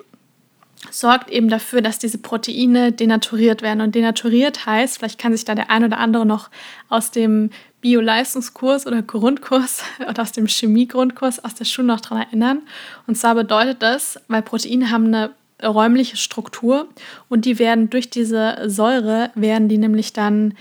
sorgt 0.90 1.30
eben 1.30 1.50
dafür, 1.50 1.82
dass 1.82 2.00
diese 2.00 2.18
Proteine 2.18 2.92
denaturiert 2.92 3.62
werden. 3.62 3.82
Und 3.82 3.94
denaturiert 3.94 4.66
heißt, 4.66 4.98
vielleicht 4.98 5.20
kann 5.20 5.36
sich 5.36 5.46
da 5.46 5.54
der 5.54 5.70
ein 5.70 5.84
oder 5.84 6.00
andere 6.00 6.26
noch 6.26 6.50
aus 6.90 7.12
dem 7.12 7.52
Bio-Leistungskurs 7.82 8.88
oder 8.88 9.02
Grundkurs 9.02 9.84
oder 10.10 10.22
aus 10.22 10.32
dem 10.32 10.48
Chemie-Grundkurs 10.48 11.44
aus 11.44 11.56
der 11.56 11.66
Schule 11.66 11.88
noch 11.88 12.02
daran 12.02 12.24
erinnern. 12.24 12.62
Und 13.08 13.16
zwar 13.16 13.36
bedeutet 13.36 13.82
das, 13.82 14.20
weil 14.28 14.42
Proteine 14.42 14.92
haben 14.92 15.08
eine 15.08 15.32
räumliche 15.64 16.18
Struktur 16.18 16.88
und 17.30 17.46
die 17.46 17.60
werden 17.60 17.90
durch 17.90 18.10
diese 18.10 18.58
Säure, 18.66 19.32
werden 19.36 19.70
die 19.70 19.78
nämlich 19.78 20.14
dann 20.14 20.56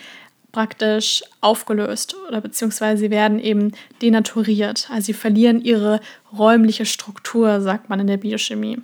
praktisch 0.52 1.22
aufgelöst 1.40 2.16
oder 2.28 2.40
beziehungsweise 2.40 3.00
sie 3.00 3.10
werden 3.10 3.38
eben 3.38 3.72
denaturiert. 4.02 4.88
Also 4.90 5.06
sie 5.06 5.12
verlieren 5.14 5.62
ihre 5.62 6.00
räumliche 6.36 6.86
Struktur, 6.86 7.60
sagt 7.60 7.88
man 7.88 8.00
in 8.00 8.08
der 8.08 8.16
Biochemie. 8.16 8.78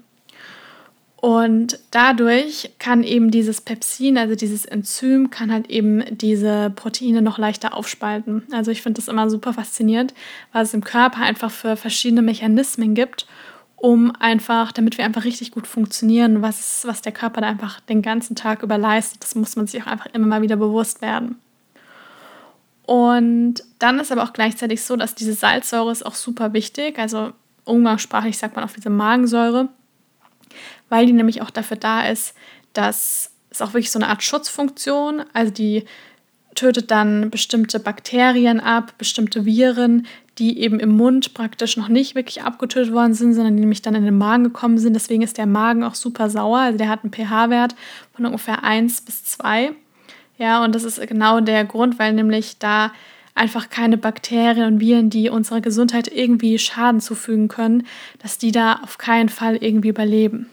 Und 1.27 1.81
dadurch 1.91 2.71
kann 2.79 3.03
eben 3.03 3.33
dieses 3.33 3.61
Pepsin, 3.61 4.17
also 4.17 4.37
dieses 4.37 4.65
Enzym, 4.65 5.29
kann 5.29 5.51
halt 5.51 5.69
eben 5.69 6.05
diese 6.17 6.71
Proteine 6.71 7.21
noch 7.21 7.37
leichter 7.37 7.75
aufspalten. 7.75 8.45
Also 8.53 8.71
ich 8.71 8.81
finde 8.81 9.01
das 9.01 9.09
immer 9.09 9.29
super 9.29 9.53
faszinierend, 9.53 10.15
weil 10.53 10.63
es 10.63 10.73
im 10.73 10.85
Körper 10.85 11.23
einfach 11.23 11.51
für 11.51 11.75
verschiedene 11.75 12.23
Mechanismen 12.23 12.95
gibt, 12.95 13.27
um 13.75 14.13
einfach, 14.21 14.71
damit 14.71 14.99
wir 14.99 15.05
einfach 15.05 15.25
richtig 15.25 15.51
gut 15.51 15.67
funktionieren, 15.67 16.43
was, 16.43 16.87
was 16.87 17.03
der 17.03 17.11
Körper 17.11 17.41
da 17.41 17.49
einfach 17.49 17.81
den 17.81 18.03
ganzen 18.03 18.37
Tag 18.37 18.63
über 18.63 18.79
leistet. 18.79 19.21
Das 19.21 19.35
muss 19.35 19.57
man 19.57 19.67
sich 19.67 19.83
auch 19.83 19.89
einfach 19.89 20.07
immer 20.13 20.29
mal 20.29 20.43
wieder 20.43 20.55
bewusst 20.55 21.03
werden. 21.03 21.41
Und 22.85 23.65
dann 23.81 23.99
ist 23.99 24.13
aber 24.13 24.23
auch 24.23 24.33
gleichzeitig 24.33 24.85
so, 24.85 24.95
dass 24.95 25.17
diese 25.17 25.33
Salzsäure 25.33 25.91
ist 25.91 26.07
auch 26.07 26.15
super 26.15 26.53
wichtig. 26.53 27.01
Also 27.01 27.33
umgangssprachlich 27.65 28.39
sagt 28.39 28.55
man 28.55 28.65
auch 28.65 28.71
diese 28.71 28.91
Magensäure, 28.91 29.71
weil 30.89 31.07
die 31.07 31.13
nämlich 31.13 31.43
auch 31.43 31.51
dafür 31.51 31.77
da 31.77 32.07
ist, 32.07 32.35
dass 32.73 33.33
es 33.51 33.63
auch 33.63 33.73
wirklich 33.73 33.91
so 33.91 33.99
eine 33.99 34.09
Art 34.09 34.23
Schutzfunktion, 34.23 35.25
also 35.33 35.53
die 35.53 35.85
tötet 36.55 36.91
dann 36.91 37.31
bestimmte 37.31 37.79
Bakterien 37.79 38.61
ab, 38.61 38.95
bestimmte 38.99 39.45
Viren, 39.45 40.07
die 40.39 40.61
eben 40.61 40.81
im 40.81 40.97
Mund 40.97 41.35
praktisch 41.35 41.77
noch 41.77 41.89
nicht 41.89 42.15
wirklich 42.15 42.43
abgetötet 42.43 42.93
worden 42.93 43.15
sind, 43.15 43.35
sondern 43.35 43.57
die 43.57 43.61
nämlich 43.61 43.83
dann 43.83 43.95
in 43.95 44.05
den 44.05 44.19
Magen 44.19 44.45
gekommen 44.45 44.79
sind. 44.79 44.95
Deswegen 44.95 45.23
ist 45.23 45.39
der 45.39 45.47
Magen 45.47 45.85
auch 45.85 45.95
super 45.95 46.29
sauer. 46.29 46.59
Also 46.59 46.79
der 46.79 46.89
hat 46.89 47.05
einen 47.05 47.13
pH-Wert 47.13 47.75
von 48.15 48.27
ungefähr 48.27 48.65
1 48.65 49.03
bis 49.03 49.25
2. 49.25 49.73
Ja, 50.39 50.63
und 50.63 50.75
das 50.75 50.85
ist 50.85 51.01
genau 51.07 51.41
der 51.41 51.65
Grund, 51.65 51.99
weil 51.99 52.13
nämlich 52.13 52.59
da 52.59 52.93
einfach 53.37 53.71
keine 53.71 53.99
Bakterien 53.99 54.67
und 54.67 54.81
Viren, 54.81 55.11
die 55.11 55.31
unserer 55.31 55.61
Gesundheit 55.61 56.09
irgendwie 56.09 56.59
Schaden 56.59 57.01
zufügen 57.01 57.49
können, 57.49 57.87
dass 58.21 58.39
die 58.39 58.51
da 58.51 58.81
auf 58.83 58.99
keinen 58.99 59.29
Fall 59.29 59.57
irgendwie 59.57 59.89
überleben. 59.89 60.51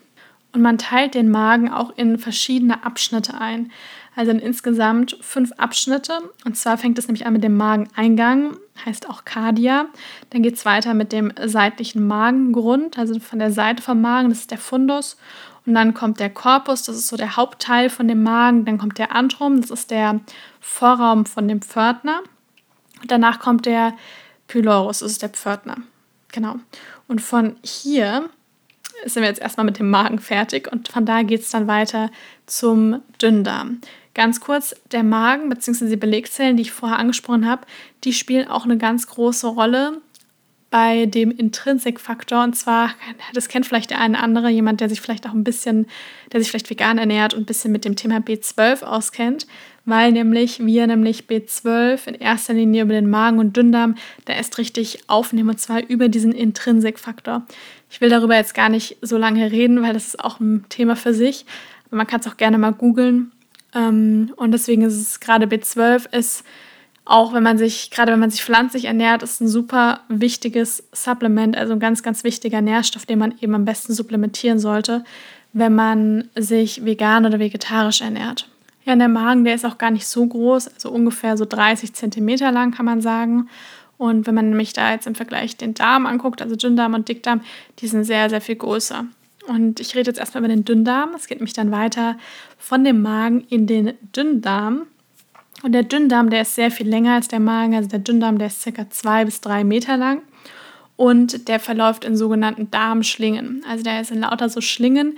Und 0.51 0.61
man 0.61 0.77
teilt 0.77 1.15
den 1.15 1.31
Magen 1.31 1.71
auch 1.71 1.97
in 1.97 2.19
verschiedene 2.19 2.85
Abschnitte 2.85 3.39
ein. 3.39 3.71
Also 4.15 4.29
in 4.29 4.39
insgesamt 4.39 5.17
fünf 5.21 5.51
Abschnitte. 5.53 6.19
Und 6.45 6.55
zwar 6.55 6.77
fängt 6.77 6.99
es 6.99 7.07
nämlich 7.07 7.25
an 7.25 7.33
mit 7.33 7.43
dem 7.43 7.57
Mageneingang, 7.57 8.57
heißt 8.85 9.09
auch 9.09 9.25
Cardia. 9.25 9.87
Dann 10.29 10.43
geht 10.43 10.53
es 10.55 10.65
weiter 10.65 10.93
mit 10.93 11.11
dem 11.11 11.33
seitlichen 11.43 12.05
Magengrund, 12.05 12.99
also 12.99 13.19
von 13.19 13.39
der 13.39 13.51
Seite 13.51 13.81
vom 13.81 14.01
Magen, 14.01 14.29
das 14.29 14.41
ist 14.41 14.51
der 14.51 14.59
Fundus. 14.59 15.17
Und 15.65 15.73
dann 15.73 15.95
kommt 15.95 16.19
der 16.19 16.29
Korpus, 16.29 16.83
das 16.83 16.97
ist 16.97 17.07
so 17.07 17.17
der 17.17 17.37
Hauptteil 17.37 17.89
von 17.89 18.07
dem 18.07 18.21
Magen. 18.21 18.65
Dann 18.65 18.77
kommt 18.77 18.99
der 18.99 19.15
Antrum, 19.15 19.61
das 19.61 19.71
ist 19.71 19.89
der 19.89 20.19
Vorraum 20.59 21.25
von 21.25 21.47
dem 21.47 21.61
Pförtner. 21.61 22.21
Danach 23.07 23.39
kommt 23.39 23.65
der 23.65 23.93
Pylorus, 24.47 24.99
das 24.99 25.11
ist 25.11 25.21
der 25.21 25.29
Pförtner. 25.29 25.77
Genau. 26.31 26.55
Und 27.07 27.21
von 27.21 27.55
hier 27.63 28.29
sind 29.05 29.23
wir 29.23 29.29
jetzt 29.29 29.41
erstmal 29.41 29.65
mit 29.65 29.79
dem 29.79 29.89
Magen 29.89 30.19
fertig 30.19 30.71
und 30.71 30.87
von 30.87 31.05
da 31.05 31.23
geht 31.23 31.41
es 31.41 31.49
dann 31.49 31.67
weiter 31.67 32.09
zum 32.45 33.01
Dünndarm. 33.21 33.81
Ganz 34.13 34.39
kurz, 34.39 34.75
der 34.91 35.03
Magen 35.03 35.49
bzw. 35.49 35.89
die 35.89 35.95
Belegzellen, 35.95 36.55
die 36.55 36.63
ich 36.63 36.71
vorher 36.71 36.99
angesprochen 36.99 37.49
habe, 37.49 37.65
die 38.03 38.13
spielen 38.13 38.47
auch 38.47 38.63
eine 38.63 38.77
ganz 38.77 39.07
große 39.07 39.47
Rolle 39.47 40.01
bei 40.73 41.05
dem 41.05 41.29
Intrinsikfaktor. 41.29 42.43
Und 42.43 42.55
zwar, 42.55 42.95
das 43.35 43.47
kennt 43.47 43.67
vielleicht 43.67 43.91
der 43.91 44.01
eine 44.01 44.17
andere, 44.19 44.49
jemand, 44.49 44.81
der 44.81 44.89
sich 44.89 45.01
vielleicht 45.01 45.27
auch 45.27 45.33
ein 45.33 45.43
bisschen, 45.43 45.85
der 46.31 46.39
sich 46.39 46.49
vielleicht 46.49 46.71
vegan 46.71 46.97
ernährt 46.97 47.35
und 47.35 47.43
ein 47.43 47.45
bisschen 47.45 47.71
mit 47.71 47.85
dem 47.85 47.95
Thema 47.95 48.17
B12 48.17 48.81
auskennt, 48.81 49.45
weil 49.85 50.11
nämlich 50.11 50.65
wir 50.65 50.87
nämlich 50.87 51.25
B12 51.25 52.07
in 52.07 52.15
erster 52.15 52.55
Linie 52.55 52.81
über 52.81 52.93
den 52.93 53.07
Magen 53.07 53.37
und 53.37 53.55
Dünndarm 53.55 53.93
da 54.25 54.33
erst 54.33 54.57
richtig 54.57 55.03
aufnehmen 55.05 55.49
und 55.49 55.59
zwar 55.59 55.87
über 55.87 56.09
diesen 56.09 56.31
Intrinsikfaktor. 56.31 57.45
Ich 57.91 58.01
will 58.01 58.09
darüber 58.09 58.35
jetzt 58.35 58.55
gar 58.55 58.69
nicht 58.69 58.97
so 59.01 59.19
lange 59.19 59.51
reden, 59.51 59.83
weil 59.83 59.93
das 59.93 60.07
ist 60.07 60.19
auch 60.19 60.39
ein 60.39 60.65
Thema 60.69 60.95
für 60.95 61.13
sich. 61.13 61.45
Aber 61.85 61.97
man 61.97 62.07
kann 62.07 62.21
es 62.21 62.27
auch 62.27 62.37
gerne 62.37 62.57
mal 62.57 62.73
googeln. 62.73 63.31
Ähm, 63.75 64.33
und 64.37 64.53
deswegen 64.53 64.81
ist 64.81 64.99
es 64.99 65.19
gerade 65.19 65.45
B12 65.45 66.11
ist 66.17 66.43
auch 67.05 67.33
wenn 67.33 67.43
man 67.43 67.57
sich, 67.57 67.91
gerade 67.91 68.11
wenn 68.11 68.19
man 68.19 68.31
sich 68.31 68.43
pflanzlich 68.43 68.85
ernährt, 68.85 69.23
ist 69.23 69.41
ein 69.41 69.47
super 69.47 70.01
wichtiges 70.07 70.83
Supplement, 70.93 71.57
also 71.57 71.73
ein 71.73 71.79
ganz, 71.79 72.01
ganz 72.01 72.23
wichtiger 72.23 72.61
Nährstoff, 72.61 73.05
den 73.05 73.19
man 73.19 73.35
eben 73.41 73.55
am 73.55 73.65
besten 73.65 73.93
supplementieren 73.93 74.59
sollte, 74.59 75.03
wenn 75.51 75.75
man 75.75 76.29
sich 76.35 76.85
vegan 76.85 77.25
oder 77.25 77.39
vegetarisch 77.39 78.01
ernährt. 78.01 78.47
Ja, 78.85 78.95
der 78.95 79.09
Magen, 79.09 79.43
der 79.43 79.55
ist 79.55 79.65
auch 79.65 79.77
gar 79.77 79.91
nicht 79.91 80.07
so 80.07 80.25
groß, 80.25 80.67
also 80.67 80.91
ungefähr 80.91 81.37
so 81.37 81.45
30 81.45 81.93
Zentimeter 81.93 82.51
lang, 82.51 82.71
kann 82.71 82.85
man 82.85 83.01
sagen. 83.01 83.49
Und 83.97 84.27
wenn 84.27 84.35
man 84.35 84.49
nämlich 84.49 84.73
da 84.73 84.91
jetzt 84.91 85.07
im 85.07 85.15
Vergleich 85.15 85.55
den 85.55 85.73
Darm 85.73 86.05
anguckt, 86.05 86.41
also 86.41 86.55
Dünndarm 86.55 86.93
und 86.93 87.07
Dickdarm, 87.07 87.41
die 87.79 87.87
sind 87.87 88.03
sehr, 88.03 88.29
sehr 88.29 88.41
viel 88.41 88.55
größer. 88.55 89.05
Und 89.47 89.79
ich 89.79 89.95
rede 89.95 90.09
jetzt 90.09 90.19
erstmal 90.19 90.43
über 90.43 90.53
den 90.53 90.65
Dünndarm. 90.65 91.11
Es 91.15 91.27
geht 91.27 91.41
mich 91.41 91.53
dann 91.53 91.71
weiter 91.71 92.17
von 92.57 92.83
dem 92.83 93.01
Magen 93.01 93.45
in 93.49 93.67
den 93.67 93.93
Dünndarm. 94.15 94.83
Und 95.63 95.71
der 95.71 95.83
Dünndarm, 95.83 96.29
der 96.29 96.41
ist 96.41 96.55
sehr 96.55 96.69
viel 96.71 96.87
länger 96.87 97.13
als 97.13 97.29
der 97.29 97.39
Magen. 97.39 97.73
Also 97.73 97.89
der 97.89 97.99
Dünndarm, 97.99 98.37
der 98.37 98.47
ist 98.47 98.61
circa 98.61 98.89
zwei 98.89 99.23
bis 99.25 99.39
drei 99.39 99.63
Meter 99.63 99.95
lang. 99.95 100.21
Und 100.97 101.47
der 101.47 101.59
verläuft 101.59 102.03
in 102.03 102.17
sogenannten 102.17 102.69
Darmschlingen. 102.69 103.63
Also 103.67 103.83
der 103.83 104.01
ist 104.01 104.11
in 104.11 104.19
lauter 104.19 104.49
so 104.49 104.59
Schlingen. 104.59 105.17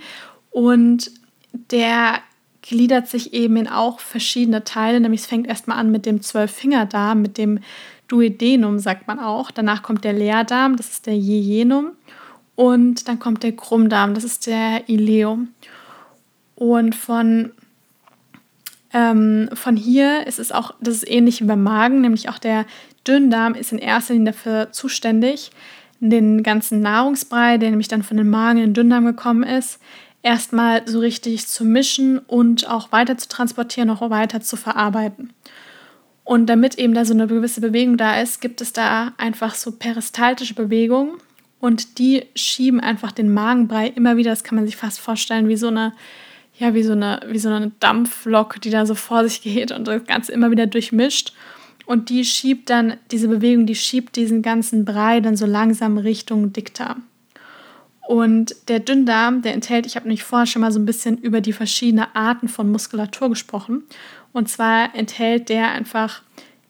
Und 0.50 1.10
der 1.52 2.20
gliedert 2.62 3.08
sich 3.08 3.34
eben 3.34 3.56
in 3.56 3.68
auch 3.68 3.98
verschiedene 3.98 4.62
Teile. 4.62 5.00
Nämlich 5.00 5.22
es 5.22 5.26
fängt 5.26 5.48
erstmal 5.48 5.78
an 5.78 5.90
mit 5.90 6.06
dem 6.06 6.22
Zwölffingerdarm, 6.22 7.20
mit 7.20 7.38
dem 7.38 7.58
Duodenum, 8.06 8.78
sagt 8.78 9.08
man 9.08 9.18
auch. 9.18 9.50
Danach 9.50 9.82
kommt 9.82 10.04
der 10.04 10.12
Leerdarm, 10.12 10.76
das 10.76 10.90
ist 10.90 11.06
der 11.06 11.18
Jejunum. 11.18 11.90
Und 12.54 13.08
dann 13.08 13.18
kommt 13.18 13.42
der 13.42 13.52
Krummdarm, 13.52 14.14
das 14.14 14.22
ist 14.22 14.46
der 14.46 14.88
Ileum. 14.88 15.48
Und 16.54 16.94
von 16.94 17.52
ähm, 18.92 19.48
von 19.54 19.76
hier 19.76 20.26
ist 20.26 20.38
es 20.38 20.52
auch, 20.52 20.74
das 20.80 20.94
ist 20.94 21.10
ähnlich 21.10 21.40
wie 21.40 21.46
beim 21.46 21.62
Magen, 21.62 22.00
nämlich 22.00 22.28
auch 22.28 22.38
der 22.38 22.66
Dünndarm 23.06 23.54
ist 23.54 23.72
in 23.72 23.78
erster 23.78 24.14
Linie 24.14 24.32
dafür 24.32 24.72
zuständig, 24.72 25.50
den 26.00 26.42
ganzen 26.42 26.80
Nahrungsbrei, 26.80 27.58
der 27.58 27.70
nämlich 27.70 27.88
dann 27.88 28.02
von 28.02 28.16
dem 28.16 28.30
Magen 28.30 28.58
in 28.58 28.64
den 28.66 28.74
Dünndarm 28.74 29.04
gekommen 29.06 29.42
ist, 29.42 29.80
erstmal 30.22 30.86
so 30.88 30.98
richtig 30.98 31.46
zu 31.46 31.64
mischen 31.64 32.18
und 32.18 32.68
auch 32.68 32.92
weiter 32.92 33.16
zu 33.16 33.28
transportieren, 33.28 33.90
auch 33.90 34.08
weiter 34.10 34.40
zu 34.40 34.56
verarbeiten. 34.56 35.32
Und 36.24 36.46
damit 36.46 36.76
eben 36.76 36.92
da 36.92 37.04
so 37.04 37.14
eine 37.14 37.28
gewisse 37.28 37.60
Bewegung 37.60 37.96
da 37.96 38.20
ist, 38.20 38.40
gibt 38.40 38.60
es 38.60 38.72
da 38.72 39.12
einfach 39.16 39.54
so 39.54 39.70
peristaltische 39.70 40.54
Bewegungen 40.54 41.12
und 41.60 41.98
die 41.98 42.24
schieben 42.34 42.80
einfach 42.80 43.12
den 43.12 43.32
Magenbrei 43.32 43.86
immer 43.88 44.16
wieder, 44.16 44.30
das 44.30 44.42
kann 44.42 44.56
man 44.56 44.66
sich 44.66 44.76
fast 44.76 44.98
vorstellen, 44.98 45.48
wie 45.48 45.56
so 45.56 45.68
eine 45.68 45.92
ja, 46.58 46.74
wie 46.74 46.82
so 46.82 46.92
eine, 46.92 47.20
wie 47.28 47.38
so 47.38 47.48
eine 47.48 47.72
Dampflok, 47.80 48.60
die 48.60 48.70
da 48.70 48.86
so 48.86 48.94
vor 48.94 49.24
sich 49.24 49.42
geht 49.42 49.72
und 49.72 49.86
das 49.86 50.04
Ganze 50.04 50.32
immer 50.32 50.50
wieder 50.50 50.66
durchmischt. 50.66 51.32
Und 51.84 52.08
die 52.08 52.24
schiebt 52.24 52.70
dann, 52.70 52.96
diese 53.10 53.28
Bewegung, 53.28 53.66
die 53.66 53.74
schiebt 53.74 54.16
diesen 54.16 54.42
ganzen 54.42 54.84
Brei 54.84 55.20
dann 55.20 55.36
so 55.36 55.46
langsam 55.46 55.98
Richtung 55.98 56.52
Dickdarm. 56.52 57.02
Und 58.06 58.54
der 58.68 58.80
Dünndarm, 58.80 59.42
der 59.42 59.54
enthält, 59.54 59.84
ich 59.86 59.96
habe 59.96 60.06
nämlich 60.06 60.24
vorher 60.24 60.46
schon 60.46 60.62
mal 60.62 60.72
so 60.72 60.78
ein 60.78 60.86
bisschen 60.86 61.18
über 61.18 61.40
die 61.40 61.52
verschiedenen 61.52 62.06
Arten 62.14 62.48
von 62.48 62.70
Muskulatur 62.70 63.28
gesprochen. 63.30 63.82
Und 64.32 64.48
zwar 64.48 64.94
enthält 64.94 65.48
der 65.48 65.70
einfach, 65.72 66.22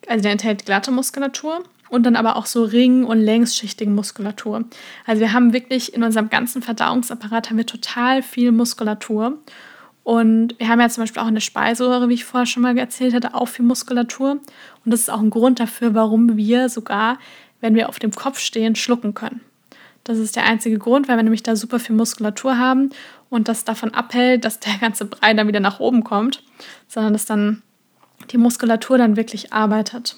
also 0.07 0.23
der 0.23 0.33
enthält 0.33 0.65
glatte 0.65 0.91
Muskulatur 0.91 1.63
und 1.89 2.05
dann 2.05 2.17
aber 2.17 2.37
auch 2.37 2.47
so 2.47 2.65
ring- 2.65 3.05
und 3.05 3.21
längsschichtige 3.21 3.91
Muskulatur. 3.91 4.65
Also 5.07 5.21
wir 5.21 5.33
haben 5.33 5.53
wirklich 5.53 5.95
in 5.95 6.03
unserem 6.03 6.31
ganzen 6.31 6.63
Verdauungsapparat 6.63 7.51
haben 7.51 7.59
wir 7.59 7.67
total 7.67 8.23
viel 8.23 8.51
Muskulatur. 8.51 9.39
Und 10.07 10.55
wir 10.61 10.69
haben 10.69 10.79
ja 10.81 10.89
zum 10.89 11.03
Beispiel 11.03 11.21
auch 11.21 11.27
eine 11.27 11.41
Speiseröhre, 11.41 12.09
wie 12.09 12.15
ich 12.15 12.25
vorher 12.25 12.47
schon 12.47 12.63
mal 12.63 12.79
erzählt 12.79 13.13
hatte, 13.13 13.35
auch 13.35 13.49
viel 13.49 13.65
Muskulatur. 13.65 14.31
Und 14.31 14.43
das 14.85 15.01
ist 15.01 15.11
auch 15.11 15.19
ein 15.19 15.31
Grund 15.31 15.59
dafür, 15.59 15.95
warum 15.95 16.37
wir 16.37 16.69
sogar, 16.69 17.19
wenn 17.61 17.75
wir 17.75 17.89
auf 17.89 17.99
dem 17.99 18.13
Kopf 18.13 18.39
stehen, 18.39 18.77
schlucken 18.77 19.15
können. 19.15 19.41
Das 20.05 20.19
ist 20.19 20.37
der 20.37 20.45
einzige 20.45 20.79
Grund, 20.79 21.09
weil 21.09 21.17
wir 21.17 21.25
nämlich 21.25 21.43
da 21.43 21.57
super 21.57 21.81
viel 21.81 21.97
Muskulatur 21.97 22.57
haben 22.57 22.91
und 23.31 23.49
das 23.49 23.65
davon 23.65 23.95
abhält, 23.95 24.45
dass 24.45 24.61
der 24.61 24.79
ganze 24.79 25.07
Brei 25.07 25.35
dann 25.35 25.49
wieder 25.49 25.59
nach 25.59 25.81
oben 25.81 26.05
kommt, 26.05 26.45
sondern 26.87 27.13
dass 27.13 27.25
dann 27.25 27.63
die 28.31 28.39
Muskulatur 28.39 28.99
dann 28.99 29.17
wirklich 29.17 29.53
arbeitet. 29.53 30.15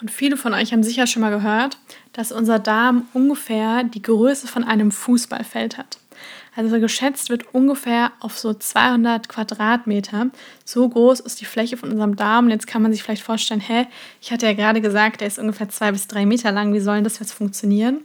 Und 0.00 0.10
viele 0.10 0.38
von 0.38 0.54
euch 0.54 0.72
haben 0.72 0.82
sicher 0.82 1.06
schon 1.06 1.20
mal 1.20 1.36
gehört, 1.36 1.76
dass 2.14 2.32
unser 2.32 2.58
Darm 2.58 3.06
ungefähr 3.12 3.84
die 3.84 4.00
Größe 4.00 4.46
von 4.46 4.64
einem 4.64 4.90
Fußballfeld 4.90 5.76
hat. 5.76 5.98
Also 6.58 6.80
geschätzt 6.80 7.30
wird 7.30 7.54
ungefähr 7.54 8.10
auf 8.18 8.36
so 8.36 8.52
200 8.52 9.28
Quadratmeter. 9.28 10.30
So 10.64 10.88
groß 10.88 11.20
ist 11.20 11.40
die 11.40 11.44
Fläche 11.44 11.76
von 11.76 11.92
unserem 11.92 12.16
Darm. 12.16 12.46
Und 12.46 12.50
jetzt 12.50 12.66
kann 12.66 12.82
man 12.82 12.90
sich 12.90 13.04
vielleicht 13.04 13.22
vorstellen, 13.22 13.60
hä, 13.60 13.86
ich 14.20 14.32
hatte 14.32 14.46
ja 14.46 14.54
gerade 14.54 14.80
gesagt, 14.80 15.20
der 15.20 15.28
ist 15.28 15.38
ungefähr 15.38 15.68
zwei 15.68 15.92
bis 15.92 16.08
drei 16.08 16.26
Meter 16.26 16.50
lang. 16.50 16.74
Wie 16.74 16.80
soll 16.80 17.00
das 17.04 17.20
jetzt 17.20 17.30
funktionieren? 17.30 17.98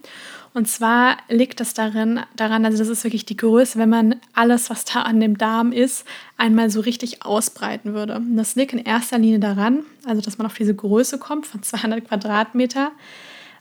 Und 0.53 0.67
zwar 0.67 1.17
liegt 1.29 1.61
das 1.61 1.73
darin, 1.73 2.19
daran, 2.35 2.63
also 2.63 2.77
das 2.77 2.89
ist 2.89 3.03
wirklich 3.03 3.25
die 3.25 3.37
Größe, 3.37 3.79
wenn 3.79 3.89
man 3.89 4.17
alles, 4.35 4.69
was 4.69 4.85
da 4.85 5.01
an 5.01 5.19
dem 5.19 5.39
Darm 5.39 5.71
ist, 5.71 6.05
einmal 6.37 6.69
so 6.69 6.81
richtig 6.81 7.25
ausbreiten 7.25 7.95
würde. 7.95 8.17
Und 8.17 8.37
das 8.37 8.53
liegt 8.53 8.73
in 8.73 8.77
erster 8.85 9.17
Linie 9.17 9.39
daran, 9.39 9.79
also 10.05 10.21
dass 10.21 10.37
man 10.37 10.45
auf 10.45 10.53
diese 10.53 10.75
Größe 10.75 11.17
kommt 11.17 11.47
von 11.47 11.63
200 11.63 12.07
Quadratmeter, 12.07 12.91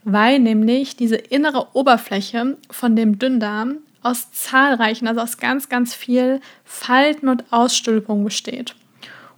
weil 0.05 0.39
nämlich 0.39 0.97
diese 0.97 1.17
innere 1.17 1.69
Oberfläche 1.73 2.59
von 2.71 2.95
dem 2.95 3.19
Dünndarm 3.19 3.79
aus 4.03 4.33
zahlreichen, 4.33 5.07
also 5.09 5.21
aus 5.21 5.39
ganz, 5.39 5.69
ganz 5.69 5.95
viel 5.95 6.41
Falten 6.65 7.29
und 7.29 7.53
Ausstülpungen 7.53 8.25
besteht. 8.25 8.75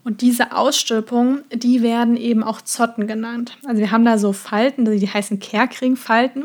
Und 0.05 0.21
diese 0.21 0.55
Ausstülpungen, 0.55 1.45
die 1.53 1.83
werden 1.83 2.17
eben 2.17 2.43
auch 2.43 2.61
Zotten 2.61 3.07
genannt. 3.07 3.57
Also 3.65 3.81
wir 3.81 3.91
haben 3.91 4.05
da 4.05 4.19
so 4.19 4.33
Falten, 4.33 4.85
die 4.85 5.09
heißen 5.09 5.39
Kerkringfalten 5.39 6.45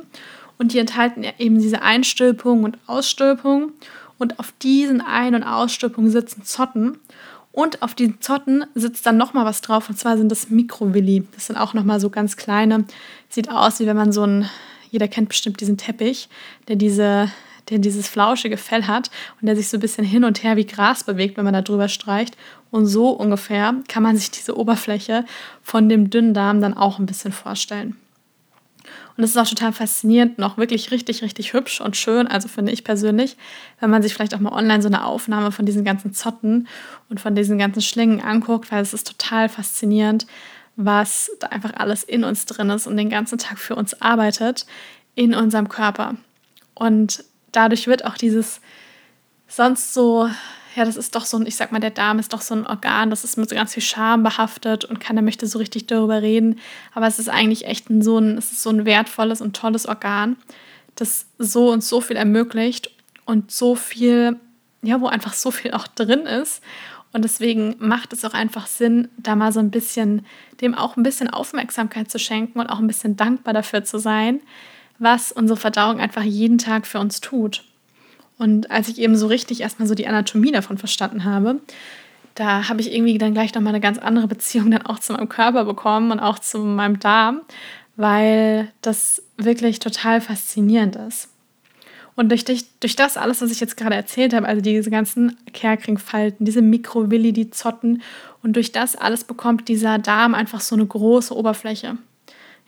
und 0.58 0.74
die 0.74 0.80
enthalten 0.80 1.26
eben 1.38 1.60
diese 1.60 1.82
Einstülpungen 1.82 2.64
und 2.64 2.78
Ausstülpungen. 2.88 3.74
Und 4.18 4.40
auf 4.40 4.54
diesen 4.62 5.02
Ein- 5.02 5.36
und 5.36 5.44
Ausstülpungen 5.44 6.12
sitzen 6.12 6.44
Zotten. 6.44 7.00
Und 7.52 7.82
auf 7.82 7.96
diesen 7.96 8.22
Zotten 8.22 8.66
sitzt 8.76 9.06
dann 9.06 9.18
nochmal 9.18 9.46
was 9.46 9.62
drauf, 9.62 9.90
und 9.90 9.98
zwar 9.98 10.18
sind 10.18 10.30
das 10.30 10.50
Mikrovilli. 10.50 11.26
Das 11.34 11.48
sind 11.48 11.58
auch 11.58 11.74
nochmal 11.74 12.00
so 12.00 12.10
ganz 12.10 12.38
kleine. 12.38 12.86
Sieht 13.30 13.50
aus, 13.50 13.80
wie 13.80 13.86
wenn 13.86 13.96
man 13.98 14.12
so 14.12 14.24
ein, 14.24 14.50
jeder 14.92 15.08
kennt 15.08 15.30
bestimmt 15.30 15.60
diesen 15.60 15.78
Teppich, 15.78 16.30
der 16.68 16.76
diese 16.76 17.32
der 17.70 17.80
dieses 17.80 18.08
flauschige 18.08 18.58
Fell 18.58 18.86
hat 18.86 19.10
und 19.40 19.46
der 19.46 19.56
sich 19.56 19.70
so 19.70 19.78
ein 19.78 19.82
bisschen 19.82 20.06
hin 20.06 20.24
und 20.24 20.44
her 20.44 20.58
wie 20.58 20.66
Gras 20.66 21.04
bewegt, 21.04 21.38
wenn 21.38 21.46
man 21.46 21.54
da 21.54 21.62
drüber 21.62 21.88
streicht. 21.88 22.38
Und 22.72 22.86
so 22.86 23.10
ungefähr 23.10 23.76
kann 23.88 24.04
man 24.04 24.18
sich 24.18 24.32
diese 24.32 24.58
Oberfläche 24.58 25.26
von 25.62 25.90
dem 25.90 26.10
Dünndarm 26.10 26.62
dann 26.62 26.76
auch 26.76 27.00
ein 27.00 27.06
bisschen 27.06 27.32
vorstellen. 27.32 27.98
Und 29.20 29.24
das 29.24 29.32
ist 29.32 29.38
auch 29.38 29.48
total 29.48 29.74
faszinierend 29.74 30.42
auch 30.42 30.58
wirklich 30.58 30.92
richtig, 30.92 31.22
richtig 31.22 31.54
hübsch 31.54 31.82
und 31.82 31.98
schön, 31.98 32.28
also 32.28 32.48
finde 32.48 32.72
ich 32.72 32.86
persönlich, 32.86 33.36
wenn 33.82 33.90
man 33.90 34.02
sich 34.02 34.14
vielleicht 34.14 34.34
auch 34.34 34.40
mal 34.40 34.54
online 34.54 34.82
so 34.82 34.88
eine 34.88 35.04
Aufnahme 35.04 35.52
von 35.52 35.66
diesen 35.66 35.84
ganzen 35.84 36.14
Zotten 36.14 36.68
und 37.10 37.20
von 37.20 37.36
diesen 37.36 37.58
ganzen 37.58 37.82
Schlingen 37.82 38.22
anguckt, 38.22 38.72
weil 38.72 38.82
es 38.82 38.94
ist 38.94 39.08
total 39.08 39.50
faszinierend, 39.50 40.26
was 40.78 41.30
da 41.42 41.48
einfach 41.48 41.74
alles 41.76 42.04
in 42.04 42.24
uns 42.24 42.46
drin 42.46 42.70
ist 42.70 42.88
und 42.88 42.96
den 42.96 43.10
ganzen 43.10 43.38
Tag 43.38 43.60
für 43.60 43.76
uns 43.76 44.02
arbeitet 44.02 44.66
in 45.16 45.36
unserem 45.36 45.68
Körper. 45.68 46.16
Und 46.74 47.26
dadurch 47.52 47.88
wird 47.88 48.06
auch 48.06 48.16
dieses 48.16 48.62
sonst 49.48 49.94
so 49.94 50.30
ja, 50.76 50.86
das 50.86 50.98
ist 50.98 51.16
doch 51.16 51.26
so 51.26 51.38
ein, 51.38 51.46
ich 51.46 51.56
sag 51.56 51.72
mal, 51.72 51.80
der 51.80 51.90
Darm 51.90 52.20
ist 52.20 52.32
doch 52.34 52.42
so 52.42 52.54
ein 52.56 52.66
Organ, 52.66 53.10
das 53.10 53.24
ist 53.24 53.38
mit 53.38 53.50
so 53.50 53.56
ganz 53.56 53.74
viel 53.74 53.84
Scham 53.84 54.24
behaftet 54.24 54.86
und 54.86 55.00
keiner 55.00 55.22
möchte 55.22 55.48
so 55.48 55.58
richtig 55.60 55.88
darüber 55.88 56.22
reden. 56.22 56.60
Aber 56.94 57.08
es 57.08 57.20
ist 57.20 57.30
eigentlich 57.30 57.66
echt 57.66 57.90
ein, 57.90 58.02
so 58.02 58.18
ein, 58.20 58.38
es 58.38 58.52
ist 58.52 58.62
so 58.62 58.70
ein 58.70 58.86
wertvolles 58.86 59.42
und 59.42 59.56
tolles 59.56 59.88
Organ, 59.88 60.38
das 60.96 61.26
so 61.38 61.72
und 61.72 61.84
so 61.84 62.02
viel 62.02 62.18
ermöglicht 62.18 62.92
und 63.26 63.52
so 63.52 63.76
viel, 63.76 64.38
ja, 64.82 65.02
wo 65.02 65.08
einfach 65.08 65.34
so 65.34 65.52
viel 65.52 65.72
auch 65.72 65.88
drin 65.88 66.22
ist. 66.22 66.62
Und 67.12 67.24
deswegen 67.24 67.76
macht 67.80 68.14
es 68.14 68.24
auch 68.24 68.36
einfach 68.36 68.68
Sinn, 68.68 69.08
da 69.18 69.36
mal 69.36 69.52
so 69.52 69.60
ein 69.60 69.72
bisschen, 69.72 70.26
dem 70.62 70.76
auch 70.76 70.96
ein 70.96 71.04
bisschen 71.04 71.30
Aufmerksamkeit 71.30 72.12
zu 72.12 72.20
schenken 72.20 72.60
und 72.60 72.68
auch 72.68 72.80
ein 72.80 72.88
bisschen 72.88 73.18
dankbar 73.18 73.56
dafür 73.56 73.84
zu 73.84 73.98
sein, 73.98 74.42
was 75.00 75.32
unsere 75.32 75.58
Verdauung 75.58 76.00
einfach 76.00 76.24
jeden 76.24 76.58
Tag 76.58 76.86
für 76.86 77.00
uns 77.00 77.22
tut. 77.22 77.64
Und 78.38 78.72
als 78.72 78.88
ich 78.88 79.00
eben 79.00 79.16
so 79.16 79.28
richtig 79.28 79.62
erstmal 79.62 79.88
so 79.88 79.96
die 79.96 80.08
Anatomie 80.08 80.52
davon 80.52 80.78
verstanden 80.78 81.26
habe, 81.26 81.60
da 82.36 82.70
habe 82.70 82.80
ich 82.80 82.94
irgendwie 82.94 83.18
dann 83.18 83.34
gleich 83.34 83.54
nochmal 83.54 83.74
eine 83.74 83.82
ganz 83.82 83.98
andere 83.98 84.28
Beziehung 84.28 84.72
dann 84.72 84.86
auch 84.86 85.00
zu 85.00 85.14
meinem 85.14 85.28
Körper 85.28 85.66
bekommen 85.66 86.12
und 86.12 86.20
auch 86.20 86.40
zu 86.40 86.60
meinem 86.60 87.00
Darm, 87.00 87.42
weil 87.98 88.72
das 88.82 89.22
wirklich 89.36 89.80
total 89.80 90.22
faszinierend 90.22 90.96
ist. 90.96 91.30
Und 92.16 92.30
durch, 92.30 92.44
durch, 92.46 92.96
das 92.96 93.18
alles, 93.18 93.42
was 93.42 93.52
ich 93.52 93.62
jetzt 93.62 93.78
gerade 93.78 93.96
erzählt 93.96 94.34
habe, 94.34 94.46
also 94.46 94.62
diese 94.62 94.90
ganzen 94.90 95.38
Kerkringfalten, 95.54 96.46
diese 96.46 96.62
Mikrovilli, 96.62 97.32
die 97.32 97.50
Zotten, 97.50 98.02
und 98.42 98.56
durch 98.56 98.72
das 98.72 98.96
alles 98.96 99.24
bekommt 99.24 99.68
dieser 99.68 100.00
Darm 100.00 100.34
einfach 100.34 100.62
so 100.62 100.76
eine 100.76 100.86
große 100.86 101.36
Oberfläche. 101.36 101.98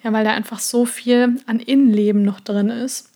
Ja, 0.04 0.12
weil 0.14 0.24
da 0.24 0.32
einfach 0.32 0.60
so 0.60 0.86
viel 0.86 1.40
an 1.46 1.60
Innenleben 1.60 2.24
noch 2.24 2.40
drin 2.40 2.70
ist 2.70 3.12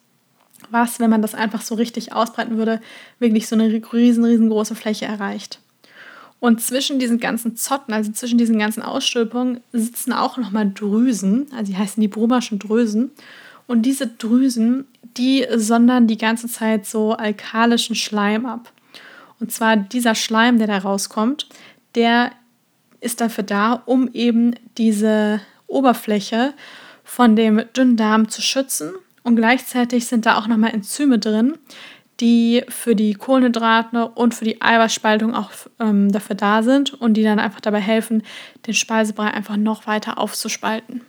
was, 0.71 0.99
wenn 0.99 1.09
man 1.09 1.21
das 1.21 1.35
einfach 1.35 1.61
so 1.61 1.75
richtig 1.75 2.13
ausbreiten 2.13 2.57
würde, 2.57 2.81
wirklich 3.19 3.47
so 3.47 3.55
eine 3.55 3.81
riesen, 3.93 4.23
riesengroße 4.23 4.75
Fläche 4.75 5.05
erreicht. 5.05 5.59
Und 6.39 6.61
zwischen 6.61 6.99
diesen 6.99 7.19
ganzen 7.19 7.55
Zotten, 7.55 7.93
also 7.93 8.11
zwischen 8.11 8.37
diesen 8.37 8.59
ganzen 8.59 8.83
Ausstülpungen, 8.83 9.61
sitzen 9.71 10.13
auch 10.13 10.37
nochmal 10.37 10.71
Drüsen, 10.71 11.47
also 11.51 11.71
die 11.71 11.77
heißen 11.77 12.01
die 12.01 12.07
Brumerschen 12.07 12.59
Drüsen. 12.59 13.11
Und 13.67 13.83
diese 13.83 14.07
Drüsen, 14.07 14.85
die 15.17 15.45
sondern 15.55 16.07
die 16.07 16.17
ganze 16.17 16.47
Zeit 16.47 16.85
so 16.85 17.13
alkalischen 17.13 17.95
Schleim 17.95 18.45
ab. 18.45 18.71
Und 19.39 19.51
zwar 19.51 19.75
dieser 19.75 20.13
Schleim, 20.13 20.59
der 20.59 20.67
da 20.67 20.77
rauskommt, 20.77 21.47
der 21.95 22.31
ist 22.99 23.21
dafür 23.21 23.43
da, 23.43 23.81
um 23.85 24.09
eben 24.13 24.55
diese 24.77 25.41
Oberfläche 25.67 26.53
von 27.03 27.35
dem 27.35 27.63
Dünndarm 27.75 28.29
zu 28.29 28.41
schützen 28.41 28.93
und 29.23 29.35
gleichzeitig 29.35 30.07
sind 30.07 30.25
da 30.25 30.37
auch 30.37 30.47
nochmal 30.47 30.73
Enzyme 30.73 31.19
drin, 31.19 31.57
die 32.19 32.63
für 32.69 32.95
die 32.95 33.13
Kohlenhydrate 33.13 34.07
und 34.09 34.33
für 34.33 34.45
die 34.45 34.61
Eiweißspaltung 34.61 35.35
auch 35.35 35.51
ähm, 35.79 36.11
dafür 36.11 36.35
da 36.35 36.63
sind 36.63 36.93
und 36.93 37.15
die 37.15 37.23
dann 37.23 37.39
einfach 37.39 37.61
dabei 37.61 37.79
helfen, 37.79 38.23
den 38.67 38.73
Speisebrei 38.73 39.27
einfach 39.27 39.57
noch 39.57 39.87
weiter 39.87 40.17
aufzuspalten. 40.17 41.01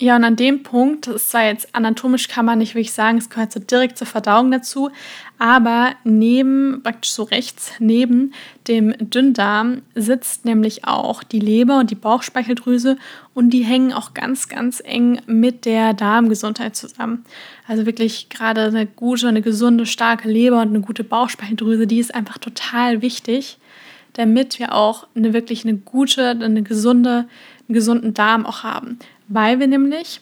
Ja, 0.00 0.14
und 0.14 0.22
an 0.22 0.36
dem 0.36 0.62
Punkt, 0.62 1.08
das 1.08 1.16
ist 1.16 1.30
zwar 1.30 1.46
jetzt 1.46 1.74
anatomisch, 1.74 2.28
kann 2.28 2.44
man 2.44 2.58
nicht 2.58 2.76
wirklich 2.76 2.92
sagen, 2.92 3.18
es 3.18 3.30
gehört 3.30 3.50
so 3.50 3.58
direkt 3.58 3.98
zur 3.98 4.06
Verdauung 4.06 4.52
dazu, 4.52 4.90
aber 5.38 5.90
neben, 6.04 6.84
praktisch 6.84 7.10
so 7.10 7.24
rechts 7.24 7.72
neben 7.80 8.32
dem 8.68 8.94
Dünndarm 9.00 9.82
sitzt 9.96 10.44
nämlich 10.44 10.84
auch 10.84 11.24
die 11.24 11.40
Leber 11.40 11.80
und 11.80 11.90
die 11.90 11.96
Bauchspeicheldrüse 11.96 12.96
und 13.34 13.50
die 13.50 13.64
hängen 13.64 13.92
auch 13.92 14.14
ganz, 14.14 14.48
ganz 14.48 14.80
eng 14.84 15.20
mit 15.26 15.64
der 15.64 15.94
Darmgesundheit 15.94 16.76
zusammen. 16.76 17.24
Also 17.66 17.84
wirklich 17.84 18.28
gerade 18.28 18.66
eine 18.66 18.86
gute, 18.86 19.26
eine 19.26 19.42
gesunde, 19.42 19.84
starke 19.84 20.28
Leber 20.30 20.62
und 20.62 20.68
eine 20.68 20.80
gute 20.80 21.02
Bauchspeicheldrüse, 21.02 21.88
die 21.88 21.98
ist 21.98 22.14
einfach 22.14 22.38
total 22.38 23.02
wichtig, 23.02 23.58
damit 24.12 24.60
wir 24.60 24.76
auch 24.76 25.08
eine 25.16 25.32
wirklich 25.32 25.64
eine 25.64 25.76
gute, 25.76 26.30
eine 26.30 26.62
gesunde, 26.62 27.26
einen 27.68 27.74
gesunden 27.74 28.14
Darm 28.14 28.46
auch 28.46 28.62
haben 28.62 29.00
weil 29.28 29.60
wir 29.60 29.66
nämlich 29.66 30.20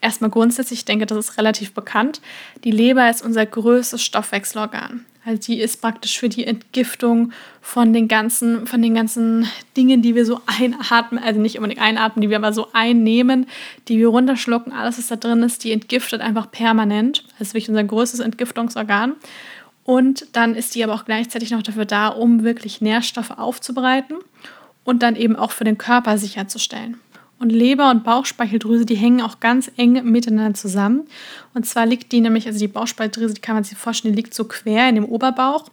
erstmal 0.00 0.30
grundsätzlich, 0.30 0.80
ich 0.80 0.84
denke, 0.84 1.06
das 1.06 1.18
ist 1.18 1.38
relativ 1.38 1.72
bekannt, 1.72 2.20
die 2.62 2.70
Leber 2.70 3.08
ist 3.10 3.24
unser 3.24 3.44
größtes 3.46 4.02
Stoffwechselorgan. 4.02 5.04
Also 5.26 5.40
die 5.40 5.58
ist 5.58 5.80
praktisch 5.80 6.18
für 6.18 6.28
die 6.28 6.46
Entgiftung 6.46 7.32
von 7.62 7.94
den 7.94 8.08
ganzen, 8.08 8.66
von 8.66 8.82
den 8.82 8.94
ganzen 8.94 9.48
Dingen, 9.74 10.02
die 10.02 10.14
wir 10.14 10.26
so 10.26 10.40
einatmen, 10.46 11.22
also 11.22 11.40
nicht 11.40 11.56
unbedingt 11.56 11.80
einatmen, 11.80 12.20
die 12.20 12.28
wir 12.28 12.36
aber 12.36 12.52
so 12.52 12.68
einnehmen, 12.74 13.46
die 13.88 13.98
wir 13.98 14.08
runterschlucken, 14.08 14.72
alles, 14.72 14.98
was 14.98 15.06
da 15.06 15.16
drin 15.16 15.42
ist, 15.42 15.64
die 15.64 15.72
entgiftet 15.72 16.20
einfach 16.20 16.50
permanent. 16.50 17.24
Das 17.38 17.48
ist 17.48 17.54
wirklich 17.54 17.70
unser 17.70 17.84
größtes 17.84 18.20
Entgiftungsorgan. 18.20 19.14
Und 19.84 20.26
dann 20.32 20.54
ist 20.54 20.74
die 20.74 20.84
aber 20.84 20.94
auch 20.94 21.06
gleichzeitig 21.06 21.50
noch 21.50 21.62
dafür 21.62 21.86
da, 21.86 22.08
um 22.08 22.42
wirklich 22.42 22.82
Nährstoffe 22.82 23.30
aufzubereiten 23.30 24.16
und 24.84 25.02
dann 25.02 25.16
eben 25.16 25.36
auch 25.36 25.52
für 25.52 25.64
den 25.64 25.78
Körper 25.78 26.18
sicherzustellen. 26.18 27.00
Und 27.44 27.50
Leber 27.50 27.90
und 27.90 28.04
Bauchspeicheldrüse, 28.04 28.86
die 28.86 28.94
hängen 28.94 29.20
auch 29.20 29.38
ganz 29.38 29.70
eng 29.76 30.02
miteinander 30.10 30.54
zusammen. 30.54 31.02
Und 31.52 31.66
zwar 31.66 31.84
liegt 31.84 32.10
die 32.10 32.22
nämlich, 32.22 32.46
also 32.46 32.58
die 32.58 32.68
Bauchspeicheldrüse, 32.68 33.34
die 33.34 33.42
kann 33.42 33.54
man 33.54 33.64
sich 33.64 33.76
vorstellen, 33.76 34.14
die 34.14 34.22
liegt 34.22 34.32
so 34.32 34.44
quer 34.44 34.88
in 34.88 34.94
dem 34.94 35.04
Oberbauch. 35.04 35.68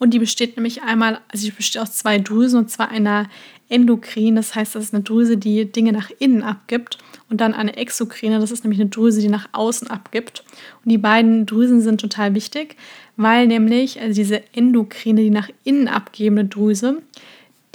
Und 0.00 0.14
die 0.14 0.18
besteht 0.18 0.56
nämlich 0.56 0.82
einmal, 0.82 1.20
also 1.28 1.46
die 1.46 1.52
besteht 1.52 1.80
aus 1.80 1.92
zwei 1.92 2.18
Drüsen 2.18 2.58
und 2.58 2.70
zwar 2.72 2.88
einer 2.88 3.30
Endokrin, 3.68 4.34
das 4.34 4.56
heißt, 4.56 4.74
das 4.74 4.82
ist 4.82 4.94
eine 4.94 5.04
Drüse, 5.04 5.36
die 5.36 5.70
Dinge 5.70 5.92
nach 5.92 6.10
innen 6.18 6.42
abgibt. 6.42 6.98
Und 7.30 7.40
dann 7.40 7.54
eine 7.54 7.76
Exokrine, 7.76 8.40
das 8.40 8.50
ist 8.50 8.64
nämlich 8.64 8.80
eine 8.80 8.90
Drüse, 8.90 9.20
die 9.20 9.28
nach 9.28 9.48
außen 9.52 9.88
abgibt. 9.88 10.42
Und 10.84 10.90
die 10.90 10.98
beiden 10.98 11.46
Drüsen 11.46 11.82
sind 11.82 12.00
total 12.00 12.34
wichtig, 12.34 12.74
weil 13.16 13.46
nämlich 13.46 14.00
also 14.00 14.12
diese 14.12 14.42
Endokrine, 14.56 15.20
die 15.20 15.30
nach 15.30 15.50
innen 15.62 15.86
abgebende 15.86 16.46
Drüse, 16.46 17.00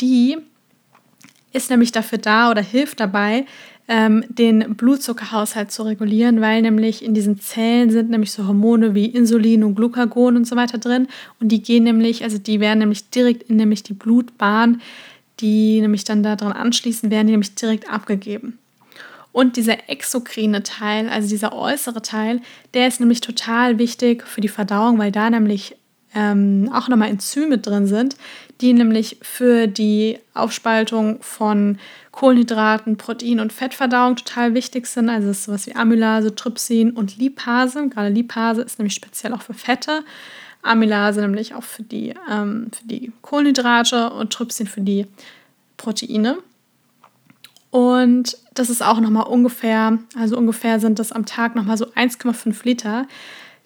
die 0.02 0.36
ist 1.58 1.70
nämlich 1.70 1.92
dafür 1.92 2.20
da 2.20 2.50
oder 2.50 2.62
hilft 2.62 3.00
dabei, 3.00 3.46
ähm, 3.88 4.24
den 4.30 4.76
Blutzuckerhaushalt 4.76 5.72
zu 5.72 5.84
regulieren, 5.84 6.42
weil 6.42 6.62
nämlich 6.62 7.04
in 7.04 7.14
diesen 7.14 7.40
Zellen 7.40 7.90
sind 7.90 8.10
nämlich 8.10 8.32
so 8.32 8.48
Hormone 8.48 8.94
wie 8.96 9.06
Insulin 9.06 9.64
und 9.64 9.76
Glucagon 9.76 10.36
und 10.36 10.46
so 10.46 10.56
weiter 10.56 10.78
drin 10.78 11.08
und 11.40 11.50
die 11.50 11.62
gehen 11.62 11.84
nämlich, 11.84 12.24
also 12.24 12.38
die 12.38 12.60
werden 12.60 12.80
nämlich 12.80 13.10
direkt 13.10 13.44
in 13.44 13.56
nämlich 13.56 13.84
die 13.84 13.94
Blutbahn, 13.94 14.82
die 15.40 15.82
nämlich 15.82 16.04
dann 16.04 16.24
daran 16.24 16.52
anschließen, 16.52 17.10
werden 17.12 17.28
die 17.28 17.34
nämlich 17.34 17.56
direkt 17.56 17.92
abgegeben. 17.92 18.60
Und 19.32 19.56
dieser 19.56 19.90
exokrine 19.90 20.64
Teil, 20.64 21.10
also 21.10 21.30
dieser 21.30 21.54
äußere 21.54 22.02
Teil, 22.02 22.42
der 22.74 22.88
ist 22.88 23.00
nämlich 23.00 23.22
total 23.22 23.78
wichtig 23.78 24.24
für 24.24 24.42
die 24.42 24.48
Verdauung, 24.48 24.98
weil 24.98 25.12
da 25.12 25.30
nämlich 25.30 25.76
ähm, 26.18 26.72
auch 26.74 26.88
nochmal 26.88 27.10
Enzyme 27.10 27.60
drin 27.60 27.86
sind, 27.86 28.16
die 28.60 28.74
nämlich 28.74 29.18
für 29.22 29.68
die 29.68 30.18
Aufspaltung 30.34 31.20
von 31.22 31.78
Kohlenhydraten, 32.12 32.98
Protein- 32.98 33.40
und 33.40 33.54
Fettverdauung 33.54 34.16
total 34.16 34.56
wichtig 34.56 34.88
sind. 34.88 35.10
Also 35.10 35.30
ist 35.30 35.44
sowas 35.44 35.68
wie 35.68 35.76
Amylase, 35.76 36.34
Trypsin 36.34 36.92
und 36.92 37.18
Lipase. 37.18 37.88
Gerade 37.90 38.10
Lipase 38.10 38.64
ist 38.64 38.80
nämlich 38.80 38.96
speziell 38.96 39.32
auch 39.34 39.44
für 39.44 39.54
Fette. 39.54 40.04
Amylase 40.64 41.22
nämlich 41.22 41.54
auch 41.54 41.64
für 41.64 41.84
die, 41.84 42.16
ähm, 42.30 42.72
für 42.72 42.88
die 42.88 43.12
Kohlenhydrate 43.22 44.10
und 44.10 44.34
Trypsin 44.34 44.66
für 44.66 44.82
die 44.82 45.06
Proteine. 45.78 46.40
Und 47.70 48.40
das 48.56 48.72
ist 48.72 48.82
auch 48.82 49.00
nochmal 49.00 49.28
ungefähr, 49.28 50.00
also 50.18 50.36
ungefähr 50.36 50.80
sind 50.80 50.98
das 50.98 51.12
am 51.12 51.28
Tag 51.28 51.56
nochmal 51.56 51.78
so 51.78 51.86
1,5 51.86 52.64
Liter. 52.64 53.06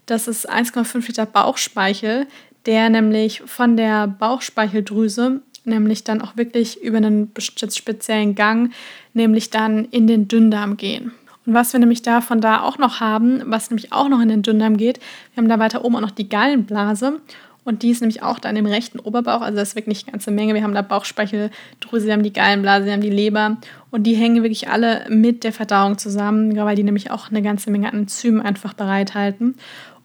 Das 0.05 0.27
ist 0.27 0.49
1,5 0.49 1.07
Liter 1.07 1.25
Bauchspeichel, 1.25 2.27
der 2.65 2.89
nämlich 2.89 3.41
von 3.45 3.77
der 3.77 4.07
Bauchspeicheldrüse 4.07 5.41
nämlich 5.65 6.03
dann 6.03 6.21
auch 6.21 6.37
wirklich 6.37 6.81
über 6.81 6.97
einen 6.97 7.31
speziellen 7.37 8.35
Gang, 8.35 8.71
nämlich 9.13 9.49
dann 9.49 9.85
in 9.85 10.07
den 10.07 10.27
Dünndarm 10.27 10.77
gehen. 10.77 11.11
Und 11.45 11.53
was 11.53 11.73
wir 11.73 11.79
nämlich 11.79 12.01
davon 12.01 12.41
da 12.41 12.61
auch 12.61 12.77
noch 12.77 12.99
haben, 12.99 13.41
was 13.45 13.69
nämlich 13.69 13.91
auch 13.91 14.09
noch 14.09 14.21
in 14.21 14.29
den 14.29 14.43
Dünndarm 14.43 14.77
geht, 14.77 14.99
wir 15.33 15.41
haben 15.41 15.49
da 15.49 15.59
weiter 15.59 15.83
oben 15.83 15.95
auch 15.95 16.01
noch 16.01 16.11
die 16.11 16.29
Gallenblase. 16.29 17.19
Und 17.63 17.83
die 17.83 17.91
ist 17.91 18.01
nämlich 18.01 18.23
auch 18.23 18.39
dann 18.39 18.55
im 18.55 18.65
rechten 18.65 18.99
Oberbauch, 18.99 19.41
also 19.41 19.55
das 19.59 19.69
ist 19.69 19.75
wirklich 19.75 20.03
eine 20.03 20.13
ganze 20.13 20.31
Menge. 20.31 20.55
Wir 20.55 20.63
haben 20.63 20.73
da 20.73 20.81
Bauchspeicheldrüse, 20.81 22.07
wir 22.07 22.13
haben 22.13 22.23
die 22.23 22.33
Gallenblase, 22.33 22.87
wir 22.87 22.93
haben 22.93 23.01
die 23.01 23.11
Leber 23.11 23.57
und 23.91 24.03
die 24.03 24.15
hängen 24.15 24.41
wirklich 24.41 24.69
alle 24.69 25.05
mit 25.09 25.43
der 25.43 25.53
Verdauung 25.53 25.99
zusammen, 25.99 26.55
weil 26.55 26.75
die 26.75 26.83
nämlich 26.83 27.11
auch 27.11 27.29
eine 27.29 27.43
ganze 27.43 27.69
Menge 27.69 27.87
an 27.91 27.99
Enzymen 27.99 28.41
einfach 28.41 28.73
bereithalten. 28.73 29.55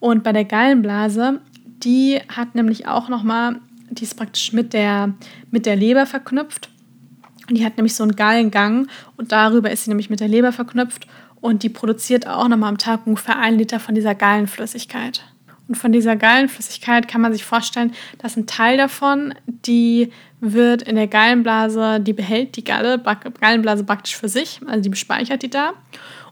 Und 0.01 0.23
bei 0.23 0.33
der 0.33 0.45
Gallenblase, 0.45 1.41
die 1.83 2.21
hat 2.29 2.55
nämlich 2.55 2.87
auch 2.87 3.09
nochmal 3.09 3.61
die 3.91 4.05
ist 4.05 4.17
praktisch 4.17 4.53
mit 4.53 4.73
der, 4.73 5.15
mit 5.51 5.67
der 5.67 5.77
Leber 5.77 6.07
verknüpft. 6.07 6.71
Die 7.51 7.65
hat 7.65 7.77
nämlich 7.77 7.95
so 7.95 8.03
einen 8.03 8.17
Gallengang 8.17 8.89
und 9.17 9.33
darüber 9.33 9.71
ist 9.71 9.85
sie 9.85 9.91
nämlich 9.91 10.11
mit 10.11 10.21
der 10.21 10.29
Leber 10.29 10.53
verknüpft 10.53 11.07
und 11.41 11.63
die 11.63 11.69
produziert 11.69 12.27
auch 12.27 12.49
nochmal 12.49 12.71
am 12.71 12.79
Tag 12.79 13.07
ungefähr 13.07 13.39
ein 13.39 13.57
Liter 13.57 13.79
von 13.79 13.95
dieser 13.95 14.15
Gallenflüssigkeit. 14.15 15.23
Und 15.69 15.77
von 15.77 15.93
dieser 15.93 16.17
Gallenflüssigkeit 16.17 17.09
kann 17.09 17.21
man 17.21 17.33
sich 17.33 17.45
vorstellen, 17.45 17.93
dass 18.19 18.37
ein 18.37 18.47
Teil 18.47 18.77
davon, 18.77 19.35
die 19.47 20.13
wird 20.41 20.83
in 20.83 20.97
der 20.97 21.09
Gallenblase, 21.09 22.01
die 22.01 22.13
behält 22.13 22.57
die 22.57 22.65
Galle, 22.65 23.03
Gallenblase 23.41 23.85
praktisch 23.85 24.17
für 24.17 24.29
sich, 24.29 24.61
also 24.67 24.83
die 24.83 24.89
bespeichert 24.89 25.43
die 25.43 25.51
da. 25.51 25.73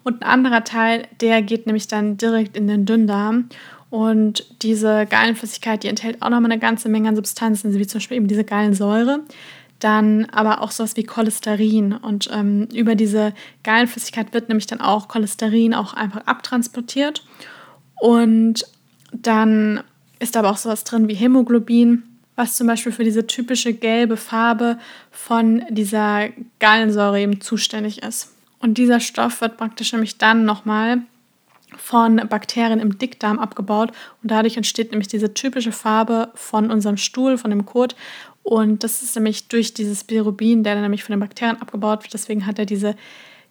Und 0.04 0.22
ein 0.22 0.28
anderer 0.28 0.62
Teil, 0.64 1.08
der 1.20 1.42
geht 1.42 1.66
nämlich 1.66 1.88
dann 1.88 2.16
direkt 2.18 2.56
in 2.56 2.68
den 2.68 2.84
Dünndarm. 2.84 3.48
Und 3.90 4.44
diese 4.62 5.06
Gallenflüssigkeit, 5.06 5.82
die 5.82 5.88
enthält 5.88 6.20
auch 6.20 6.28
nochmal 6.28 6.52
eine 6.52 6.60
ganze 6.60 6.88
Menge 6.88 7.08
an 7.08 7.16
Substanzen, 7.16 7.72
wie 7.74 7.86
zum 7.86 7.98
Beispiel 7.98 8.18
eben 8.18 8.28
diese 8.28 8.44
Gallensäure. 8.44 9.20
Dann 9.80 10.26
aber 10.26 10.60
auch 10.60 10.70
sowas 10.70 10.96
wie 10.96 11.04
Cholesterin. 11.04 11.94
Und 11.94 12.28
ähm, 12.32 12.68
über 12.74 12.96
diese 12.96 13.32
Gallenflüssigkeit 13.62 14.34
wird 14.34 14.48
nämlich 14.48 14.66
dann 14.66 14.80
auch 14.80 15.08
Cholesterin 15.08 15.74
auch 15.74 15.94
einfach 15.94 16.26
abtransportiert. 16.26 17.24
Und 18.00 18.66
dann 19.12 19.82
ist 20.18 20.36
aber 20.36 20.50
auch 20.50 20.56
sowas 20.56 20.84
drin 20.84 21.08
wie 21.08 21.14
Hämoglobin, 21.14 22.02
was 22.36 22.56
zum 22.56 22.66
Beispiel 22.66 22.92
für 22.92 23.04
diese 23.04 23.26
typische 23.26 23.72
gelbe 23.72 24.16
Farbe 24.16 24.78
von 25.10 25.62
dieser 25.70 26.28
Gallensäure 26.58 27.20
eben 27.20 27.40
zuständig 27.40 28.02
ist. 28.02 28.33
Und 28.64 28.78
dieser 28.78 28.98
Stoff 28.98 29.42
wird 29.42 29.58
praktisch 29.58 29.92
nämlich 29.92 30.16
dann 30.16 30.46
nochmal 30.46 31.02
von 31.76 32.16
Bakterien 32.16 32.80
im 32.80 32.96
Dickdarm 32.96 33.38
abgebaut 33.38 33.90
und 34.22 34.30
dadurch 34.30 34.56
entsteht 34.56 34.90
nämlich 34.90 35.08
diese 35.08 35.34
typische 35.34 35.70
Farbe 35.70 36.30
von 36.34 36.70
unserem 36.70 36.96
Stuhl, 36.96 37.36
von 37.36 37.50
dem 37.50 37.66
Kot. 37.66 37.94
Und 38.42 38.82
das 38.82 39.02
ist 39.02 39.16
nämlich 39.16 39.48
durch 39.48 39.74
dieses 39.74 40.04
Bilirubin, 40.04 40.64
der 40.64 40.72
dann 40.72 40.82
nämlich 40.82 41.04
von 41.04 41.12
den 41.12 41.20
Bakterien 41.20 41.60
abgebaut 41.60 42.04
wird. 42.04 42.14
Deswegen 42.14 42.46
hat 42.46 42.58
er 42.58 42.64
diese 42.64 42.96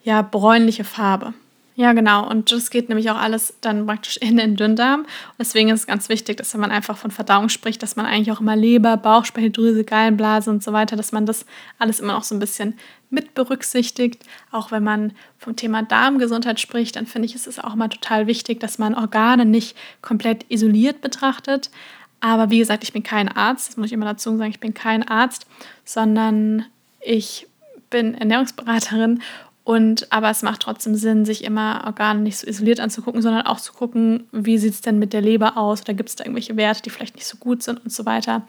ja 0.04 0.24
bräunliche 0.24 0.84
Farbe. 0.84 1.36
Ja, 1.76 1.94
genau. 1.94 2.28
Und 2.28 2.52
das 2.52 2.72
geht 2.72 2.90
nämlich 2.90 3.10
auch 3.10 3.18
alles 3.18 3.56
dann 3.62 3.86
praktisch 3.86 4.18
in 4.18 4.38
den 4.38 4.56
Dünndarm. 4.56 5.06
Deswegen 5.38 5.70
ist 5.70 5.82
es 5.82 5.88
ganz 5.88 6.10
wichtig, 6.10 6.38
dass 6.38 6.54
wenn 6.54 6.62
man 6.62 6.72
einfach 6.72 6.98
von 6.98 7.12
Verdauung 7.12 7.50
spricht, 7.50 7.82
dass 7.84 7.96
man 7.96 8.08
eigentlich 8.08 8.32
auch 8.32 8.42
immer 8.42 8.56
Leber, 8.56 8.98
Bauchspeicheldrüse, 8.98 9.84
Gallenblase 9.84 10.50
und 10.50 10.64
so 10.64 10.74
weiter, 10.74 10.96
dass 10.96 11.12
man 11.12 11.28
das 11.28 11.46
alles 11.80 12.00
immer 12.00 12.14
noch 12.14 12.24
so 12.24 12.36
ein 12.36 12.40
bisschen 12.40 12.76
mit 13.14 13.34
berücksichtigt. 13.34 14.24
Auch 14.52 14.72
wenn 14.72 14.84
man 14.84 15.14
vom 15.38 15.56
Thema 15.56 15.84
Darmgesundheit 15.84 16.60
spricht, 16.60 16.96
dann 16.96 17.06
finde 17.06 17.28
ich, 17.28 17.36
ist 17.36 17.48
es 17.48 17.60
auch 17.60 17.74
immer 17.74 17.90
total 17.90 18.28
wichtig, 18.28 18.60
dass 18.60 18.80
man 18.80 18.96
Organe 18.96 19.46
nicht 19.46 19.78
komplett 20.02 20.46
isoliert 20.50 21.02
betrachtet. 21.02 21.70
Aber 22.20 22.50
wie 22.50 22.60
gesagt, 22.60 22.84
ich 22.84 22.94
bin 22.94 23.04
kein 23.04 23.30
Arzt, 23.30 23.70
das 23.70 23.78
muss 23.78 23.88
ich 23.88 23.94
immer 23.94 24.06
dazu 24.06 24.36
sagen, 24.38 24.50
ich 24.50 24.60
bin 24.60 24.74
kein 24.74 25.08
Arzt, 25.08 25.46
sondern 25.86 26.66
ich 27.02 27.48
bin 27.90 28.16
Ernährungsberaterin 28.16 29.22
und 29.64 30.12
aber 30.12 30.30
es 30.30 30.42
macht 30.42 30.62
trotzdem 30.62 30.96
Sinn, 30.96 31.26
sich 31.26 31.44
immer 31.44 31.84
Organe 31.86 32.20
nicht 32.20 32.38
so 32.38 32.48
isoliert 32.48 32.82
anzugucken, 32.82 33.22
sondern 33.22 33.46
auch 33.46 33.62
zu 33.62 33.72
gucken, 33.72 34.28
wie 34.32 34.58
sieht 34.58 34.74
es 34.74 34.82
denn 34.82 35.00
mit 35.00 35.14
der 35.14 35.22
Leber 35.22 35.58
aus 35.58 35.82
oder 35.82 35.94
gibt 35.94 36.10
es 36.10 36.16
da 36.16 36.26
irgendwelche 36.26 36.58
Werte, 36.58 36.82
die 36.82 36.90
vielleicht 36.90 37.16
nicht 37.16 37.28
so 37.28 37.38
gut 37.38 37.64
sind 37.64 37.84
und 37.84 37.92
so 37.92 38.06
weiter. 38.06 38.44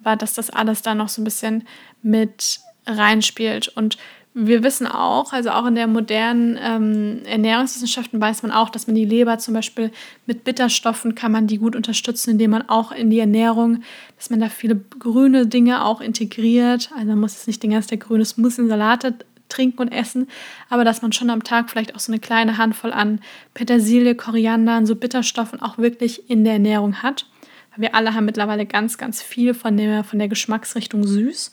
Weil 0.00 0.16
dass 0.16 0.34
das 0.34 0.50
alles 0.50 0.82
da 0.82 0.94
noch 0.94 1.08
so 1.08 1.20
ein 1.20 1.24
bisschen 1.24 1.66
mit 2.02 2.60
reinspielt. 2.86 3.68
Und 3.68 3.98
wir 4.38 4.62
wissen 4.62 4.86
auch, 4.86 5.32
also 5.32 5.48
auch 5.50 5.64
in 5.64 5.76
der 5.76 5.86
modernen 5.86 6.58
ähm, 6.62 7.22
Ernährungswissenschaften 7.24 8.20
weiß 8.20 8.42
man 8.42 8.52
auch, 8.52 8.68
dass 8.68 8.86
man 8.86 8.94
die 8.94 9.06
Leber 9.06 9.38
zum 9.38 9.54
Beispiel 9.54 9.90
mit 10.26 10.44
Bitterstoffen 10.44 11.14
kann 11.14 11.32
man 11.32 11.46
die 11.46 11.56
gut 11.56 11.74
unterstützen, 11.74 12.32
indem 12.32 12.50
man 12.50 12.68
auch 12.68 12.92
in 12.92 13.08
die 13.08 13.18
Ernährung, 13.18 13.82
dass 14.16 14.28
man 14.28 14.40
da 14.40 14.50
viele 14.50 14.76
grüne 14.76 15.46
Dinge 15.46 15.86
auch 15.86 16.02
integriert. 16.02 16.90
Also 16.94 17.06
man 17.06 17.20
muss 17.20 17.32
jetzt 17.32 17.46
nicht 17.46 17.62
den 17.62 17.70
ganzen 17.70 17.88
Tag 17.88 18.00
grünes 18.00 18.36
Muss 18.36 18.58
in 18.58 18.68
Salate 18.68 19.14
trinken 19.48 19.80
und 19.80 19.88
essen, 19.88 20.28
aber 20.68 20.84
dass 20.84 21.00
man 21.00 21.12
schon 21.12 21.30
am 21.30 21.42
Tag 21.42 21.70
vielleicht 21.70 21.94
auch 21.94 22.00
so 22.00 22.12
eine 22.12 22.20
kleine 22.20 22.58
Handvoll 22.58 22.92
an 22.92 23.20
Petersilie, 23.54 24.16
Koriander 24.16 24.84
so 24.84 24.96
Bitterstoffen 24.96 25.62
auch 25.62 25.78
wirklich 25.78 26.28
in 26.28 26.44
der 26.44 26.54
Ernährung 26.54 27.02
hat. 27.02 27.26
Weil 27.74 27.82
wir 27.82 27.94
alle 27.94 28.12
haben 28.12 28.26
mittlerweile 28.26 28.66
ganz, 28.66 28.98
ganz 28.98 29.22
viel 29.22 29.54
von 29.54 29.78
der, 29.78 30.04
von 30.04 30.18
der 30.18 30.28
Geschmacksrichtung 30.28 31.04
süß. 31.04 31.52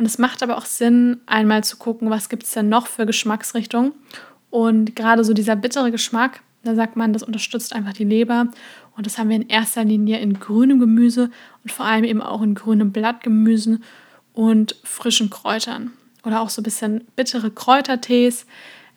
Und 0.00 0.06
es 0.06 0.16
macht 0.16 0.42
aber 0.42 0.56
auch 0.56 0.64
Sinn, 0.64 1.20
einmal 1.26 1.62
zu 1.62 1.76
gucken, 1.76 2.08
was 2.08 2.30
gibt 2.30 2.44
es 2.44 2.52
denn 2.52 2.70
noch 2.70 2.86
für 2.86 3.04
Geschmacksrichtungen. 3.04 3.92
Und 4.48 4.96
gerade 4.96 5.24
so 5.24 5.34
dieser 5.34 5.56
bittere 5.56 5.90
Geschmack, 5.90 6.40
da 6.62 6.74
sagt 6.74 6.96
man, 6.96 7.12
das 7.12 7.22
unterstützt 7.22 7.74
einfach 7.74 7.92
die 7.92 8.04
Leber. 8.04 8.46
Und 8.96 9.04
das 9.04 9.18
haben 9.18 9.28
wir 9.28 9.36
in 9.36 9.50
erster 9.50 9.84
Linie 9.84 10.18
in 10.20 10.40
grünem 10.40 10.80
Gemüse 10.80 11.30
und 11.62 11.70
vor 11.70 11.84
allem 11.84 12.04
eben 12.04 12.22
auch 12.22 12.40
in 12.40 12.54
grünem 12.54 12.92
Blattgemüsen 12.92 13.84
und 14.32 14.74
frischen 14.84 15.28
Kräutern 15.28 15.90
oder 16.24 16.40
auch 16.40 16.48
so 16.48 16.62
ein 16.62 16.64
bisschen 16.64 17.04
bittere 17.14 17.50
Kräutertees, 17.50 18.46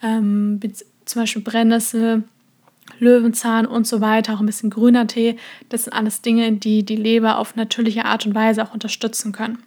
ähm, 0.02 0.62
zum 1.04 1.22
Beispiel 1.22 1.42
Brennnessel, 1.42 2.24
Löwenzahn 3.00 3.66
und 3.66 3.86
so 3.86 4.00
weiter, 4.00 4.36
auch 4.36 4.40
ein 4.40 4.46
bisschen 4.46 4.70
grüner 4.70 5.06
Tee. 5.06 5.36
Das 5.68 5.84
sind 5.84 5.92
alles 5.92 6.22
Dinge, 6.22 6.54
die 6.54 6.84
die 6.84 6.96
Leber 6.96 7.40
auf 7.40 7.58
natürliche 7.58 8.06
Art 8.06 8.26
und 8.26 8.36
Weise 8.36 8.64
auch 8.64 8.74
unterstützen 8.74 9.34
können. 9.34 9.58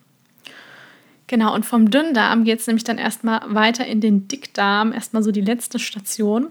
Genau, 1.27 1.55
und 1.55 1.67
vom 1.67 1.91
Dünndarm 1.91 2.45
geht 2.45 2.61
es 2.61 2.67
nämlich 2.67 2.85
dann 2.85 2.99
erstmal 2.99 3.43
weiter 3.53 3.85
in 3.87 4.01
den 4.01 4.29
Dickdarm, 4.29 4.93
erstmal 4.93 5.23
so 5.23 5.33
die 5.33 5.41
letzte 5.41 5.79
Station. 5.79 6.49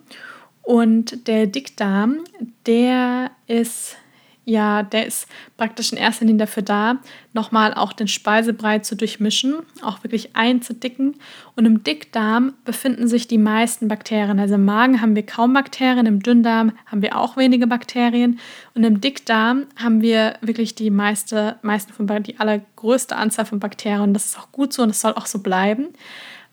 Und 0.61 1.27
der 1.27 1.47
Dickdarm, 1.47 2.23
der 2.65 3.31
ist 3.47 3.97
ja, 4.45 4.83
der 4.83 5.07
ist 5.07 5.27
praktisch 5.57 5.91
in 5.91 5.97
erster 5.97 6.23
Linie 6.23 6.45
dafür 6.45 6.61
da, 6.61 6.97
nochmal 7.33 7.73
auch 7.73 7.93
den 7.93 8.07
Speisebrei 8.07 8.79
zu 8.79 8.95
durchmischen, 8.95 9.55
auch 9.81 10.03
wirklich 10.03 10.35
einzudicken. 10.35 11.15
Und 11.55 11.65
im 11.65 11.83
Dickdarm 11.83 12.53
befinden 12.63 13.07
sich 13.07 13.27
die 13.27 13.39
meisten 13.39 13.87
Bakterien. 13.87 14.39
Also 14.39 14.55
im 14.55 14.65
Magen 14.65 15.01
haben 15.01 15.15
wir 15.15 15.25
kaum 15.25 15.53
Bakterien, 15.53 16.05
im 16.05 16.21
Dünndarm 16.21 16.73
haben 16.85 17.01
wir 17.01 17.17
auch 17.17 17.37
wenige 17.37 17.65
Bakterien. 17.65 18.39
Und 18.75 18.83
im 18.83 19.01
Dickdarm 19.01 19.65
haben 19.77 20.01
wir 20.01 20.35
wirklich 20.41 20.75
die 20.75 20.91
meiste, 20.91 21.57
meisten 21.63 21.91
von, 21.91 22.07
die 22.21 22.39
allergrößte 22.39 23.15
Anzahl 23.15 23.45
von 23.45 23.59
Bakterien. 23.59 24.13
Das 24.13 24.25
ist 24.25 24.39
auch 24.39 24.51
gut 24.51 24.73
so 24.73 24.83
und 24.83 24.89
das 24.89 25.01
soll 25.01 25.13
auch 25.13 25.25
so 25.25 25.39
bleiben, 25.39 25.87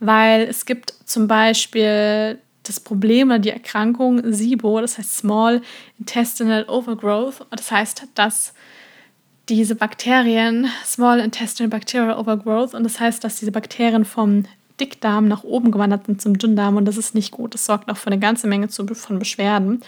weil 0.01 0.43
es 0.43 0.65
gibt 0.65 0.95
zum 1.05 1.29
Beispiel 1.29 2.39
das 2.63 2.81
Problem 2.81 3.29
oder 3.29 3.39
die 3.39 3.51
Erkrankung 3.51 4.21
SIBO, 4.33 4.81
das 4.81 4.99
heißt 4.99 5.17
Small 5.19 5.63
Intestinal 5.99 6.65
Overgrowth. 6.69 7.47
Das 7.51 7.71
heißt, 7.71 8.05
dass 8.15 8.55
diese 9.49 9.75
Bakterien, 9.75 10.69
Small 10.85 11.21
Intestinal 11.21 11.71
Bacterial 11.71 12.17
Overgrowth, 12.17 12.75
und 12.75 12.85
das 12.85 13.01
heißt, 13.01 13.23
dass 13.25 13.37
diese 13.37 13.53
Bakterien 13.53 14.05
vom 14.05 14.45
Dickdarm 14.81 15.29
nach 15.29 15.45
oben 15.45 15.71
gewandert 15.71 16.07
sind 16.07 16.21
zum 16.21 16.39
Dünndarm 16.39 16.77
und 16.77 16.87
das 16.87 16.97
ist 16.97 17.15
nicht 17.15 17.31
gut. 17.31 17.55
Das 17.55 17.65
sorgt 17.65 17.91
auch 17.91 17.97
für 17.97 18.09
eine 18.09 18.19
ganze 18.19 18.47
Menge 18.47 18.69
von 18.69 19.19
Beschwerden. 19.19 19.75
Und 19.75 19.83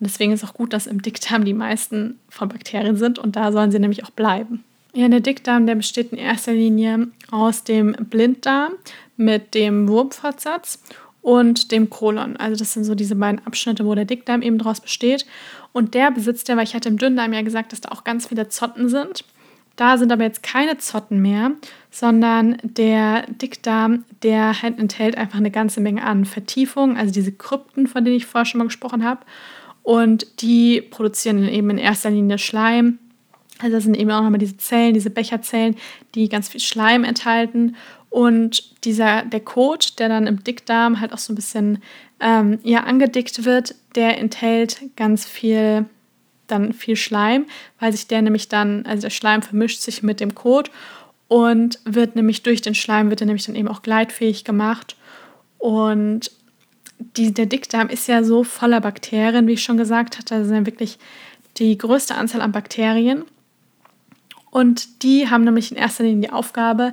deswegen 0.00 0.32
ist 0.32 0.44
auch 0.44 0.54
gut, 0.54 0.72
dass 0.72 0.86
im 0.86 1.02
Dickdarm 1.02 1.44
die 1.44 1.54
meisten 1.54 2.18
von 2.28 2.48
Bakterien 2.48 2.96
sind 2.96 3.18
und 3.18 3.36
da 3.36 3.52
sollen 3.52 3.70
sie 3.70 3.78
nämlich 3.78 4.04
auch 4.04 4.10
bleiben. 4.10 4.64
Ja, 4.94 5.08
der 5.08 5.20
Dickdarm, 5.20 5.66
der 5.66 5.74
besteht 5.74 6.12
in 6.12 6.18
erster 6.18 6.52
Linie 6.52 7.08
aus 7.30 7.64
dem 7.64 7.92
Blinddarm 7.92 8.72
mit 9.16 9.54
dem 9.54 9.86
Wurmfortsatz 9.88 10.80
und 11.22 11.72
dem 11.72 11.90
Kolon. 11.90 12.36
Also 12.36 12.56
das 12.56 12.72
sind 12.72 12.84
so 12.84 12.94
diese 12.94 13.16
beiden 13.16 13.44
Abschnitte, 13.46 13.84
wo 13.84 13.94
der 13.94 14.04
Dickdarm 14.04 14.42
eben 14.42 14.58
daraus 14.58 14.80
besteht. 14.80 15.26
Und 15.72 15.94
der 15.94 16.10
besitzt 16.10 16.48
ja, 16.48 16.56
weil 16.56 16.64
ich 16.64 16.74
hatte 16.74 16.88
im 16.88 16.98
Dünndarm 16.98 17.32
ja 17.32 17.42
gesagt, 17.42 17.72
dass 17.72 17.80
da 17.80 17.90
auch 17.90 18.04
ganz 18.04 18.26
viele 18.26 18.48
Zotten 18.48 18.88
sind. 18.88 19.24
Da 19.76 19.96
sind 19.96 20.10
aber 20.10 20.24
jetzt 20.24 20.42
keine 20.42 20.76
Zotten 20.78 21.22
mehr, 21.22 21.52
sondern 21.90 22.58
der 22.64 23.26
Dickdarm, 23.28 24.04
der 24.24 24.60
halt 24.60 24.76
enthält 24.78 25.16
einfach 25.16 25.38
eine 25.38 25.52
ganze 25.52 25.80
Menge 25.80 26.02
an 26.02 26.24
Vertiefungen, 26.24 26.96
also 26.96 27.12
diese 27.12 27.30
Krypten, 27.30 27.86
von 27.86 28.04
denen 28.04 28.16
ich 28.16 28.26
vorher 28.26 28.44
schon 28.44 28.58
mal 28.58 28.64
gesprochen 28.64 29.04
habe. 29.04 29.20
Und 29.84 30.42
die 30.42 30.80
produzieren 30.80 31.42
dann 31.42 31.50
eben 31.50 31.70
in 31.70 31.78
erster 31.78 32.10
Linie 32.10 32.38
Schleim. 32.38 32.98
Also 33.60 33.76
das 33.76 33.84
sind 33.84 33.96
eben 33.96 34.10
auch 34.10 34.22
nochmal 34.22 34.38
diese 34.38 34.56
Zellen, 34.56 34.94
diese 34.94 35.10
Becherzellen, 35.10 35.76
die 36.16 36.28
ganz 36.28 36.48
viel 36.48 36.60
Schleim 36.60 37.04
enthalten. 37.04 37.76
Und 38.10 38.84
dieser, 38.84 39.22
der 39.22 39.40
Kot, 39.40 39.98
der 39.98 40.08
dann 40.08 40.26
im 40.26 40.42
Dickdarm 40.42 41.00
halt 41.00 41.12
auch 41.12 41.18
so 41.18 41.32
ein 41.32 41.36
bisschen 41.36 41.82
ähm, 42.20 42.58
ja, 42.62 42.84
angedickt 42.84 43.44
wird, 43.44 43.74
der 43.94 44.18
enthält 44.18 44.80
ganz 44.96 45.26
viel, 45.26 45.86
dann 46.46 46.72
viel 46.72 46.96
Schleim, 46.96 47.46
weil 47.78 47.92
sich 47.92 48.06
der 48.06 48.22
nämlich 48.22 48.48
dann, 48.48 48.86
also 48.86 49.02
der 49.02 49.10
Schleim 49.10 49.42
vermischt 49.42 49.80
sich 49.80 50.02
mit 50.02 50.20
dem 50.20 50.34
Kot 50.34 50.70
und 51.28 51.78
wird 51.84 52.16
nämlich 52.16 52.42
durch 52.42 52.62
den 52.62 52.74
Schleim, 52.74 53.10
wird 53.10 53.20
er 53.20 53.26
nämlich 53.26 53.44
dann 53.44 53.56
eben 53.56 53.68
auch 53.68 53.82
gleitfähig 53.82 54.44
gemacht. 54.44 54.96
Und 55.58 56.30
die, 56.98 57.32
der 57.32 57.46
Dickdarm 57.46 57.88
ist 57.88 58.08
ja 58.08 58.24
so 58.24 58.44
voller 58.44 58.80
Bakterien, 58.80 59.46
wie 59.46 59.52
ich 59.52 59.62
schon 59.62 59.76
gesagt 59.76 60.18
hatte. 60.18 60.38
Das 60.38 60.48
sind 60.48 60.56
ja 60.56 60.66
wirklich 60.66 60.98
die 61.58 61.76
größte 61.76 62.14
Anzahl 62.14 62.40
an 62.40 62.52
Bakterien. 62.52 63.24
Und 64.58 65.04
die 65.04 65.30
haben 65.30 65.44
nämlich 65.44 65.70
in 65.70 65.76
erster 65.76 66.02
Linie 66.02 66.30
die 66.30 66.32
Aufgabe, 66.32 66.92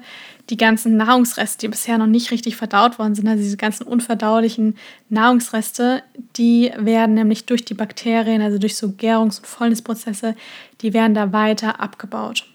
die 0.51 0.55
ganzen 0.55 0.97
Nahrungsreste, 0.97 1.61
die 1.61 1.69
bisher 1.69 1.97
noch 1.97 2.05
nicht 2.05 2.29
richtig 2.29 2.57
verdaut 2.57 2.99
worden 2.99 3.15
sind, 3.15 3.27
also 3.27 3.41
diese 3.41 3.57
ganzen 3.57 3.87
unverdaulichen 3.87 4.77
Nahrungsreste, 5.09 6.03
die 6.37 6.71
werden 6.77 7.15
nämlich 7.15 7.47
durch 7.47 7.65
die 7.65 7.73
Bakterien, 7.73 8.43
also 8.43 8.59
durch 8.59 8.77
so 8.77 8.89
Gärungs- 8.89 9.39
und 9.39 9.47
Fäulnisprozesse, 9.47 10.35
die 10.81 10.93
werden 10.93 11.15
da 11.15 11.33
weiter 11.33 11.79
abgebaut. 11.79 12.45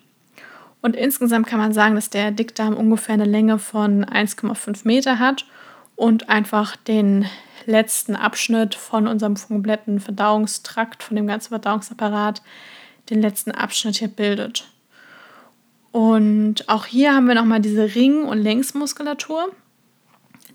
Und 0.81 0.95
insgesamt 0.95 1.49
kann 1.49 1.59
man 1.59 1.73
sagen, 1.73 1.97
dass 1.97 2.11
der 2.11 2.31
Dickdarm 2.31 2.77
ungefähr 2.77 3.15
eine 3.15 3.25
Länge 3.25 3.59
von 3.59 4.05
1,5 4.05 4.83
Meter 4.85 5.19
hat 5.19 5.45
und 5.97 6.29
einfach 6.29 6.77
den 6.77 7.27
letzten 7.67 8.15
Abschnitt 8.15 8.77
von 8.77 9.09
unserem 9.09 9.35
kompletten 9.35 9.99
Verdauungstrakt, 9.99 11.03
von 11.03 11.17
dem 11.17 11.27
ganzen 11.27 11.49
Verdauungsapparat, 11.49 12.43
den 13.11 13.21
letzten 13.21 13.51
Abschnitt 13.51 13.97
hier 13.97 14.07
bildet. 14.07 14.71
Und 15.93 16.69
auch 16.69 16.87
hier 16.87 17.15
haben 17.15 17.27
wir 17.27 17.35
nochmal 17.35 17.61
diese 17.61 17.95
Ring- 17.95 18.25
und 18.25 18.39
Längsmuskulatur. 18.39 19.49